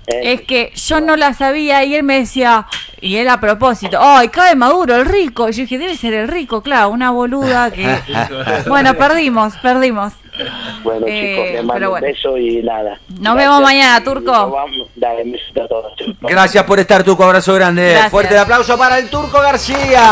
eh, 0.08 0.34
es 0.34 0.42
que 0.42 0.72
yo 0.76 1.02
no 1.02 1.16
la 1.16 1.34
sabía 1.34 1.84
y 1.84 1.96
él 1.96 2.04
me 2.04 2.20
decía, 2.20 2.68
y 3.02 3.16
él 3.18 3.28
a 3.28 3.40
propósito, 3.40 3.98
¡ay, 4.00 4.30
cae 4.30 4.56
Maduro, 4.56 4.96
el 4.96 5.06
rico! 5.06 5.50
Y 5.50 5.54
yo 5.54 5.62
dije, 5.64 5.78
debe 5.80 5.98
ser 5.98 6.14
el 6.14 6.28
rico, 6.28 6.62
claro, 6.62 6.90
una 6.90 7.10
boluda 7.12 7.72
que... 7.72 7.98
Bueno, 8.68 8.94
perdimos, 8.94 9.56
perdimos. 9.58 10.14
Bueno, 10.84 11.06
Eh, 11.08 11.36
chicos, 11.36 11.46
les 11.54 11.56
mando 11.64 11.74
pero 11.74 11.90
bueno. 11.92 12.08
un 12.08 12.14
beso 12.14 12.38
y 12.38 12.62
nada. 12.64 13.00
Nos 13.20 13.36
vemos 13.36 13.62
mañana, 13.62 14.04
Turco. 14.04 14.32
nos 14.32 14.52
vamos- 14.52 14.88
Dale, 14.96 15.24
besito 15.26 15.64
a 15.64 15.68
todos. 15.68 15.94
Gracias 16.22 16.64
por 16.66 16.80
estar, 16.80 17.04
Turco. 17.04 17.24
Abrazo 17.24 17.54
grande. 17.56 17.90
Gracias. 17.92 18.12
Fuerte 18.12 18.34
el 18.34 18.40
aplauso 18.40 18.78
para 18.78 18.98
el 19.00 19.10
Turco 19.10 19.40
García. 19.42 20.04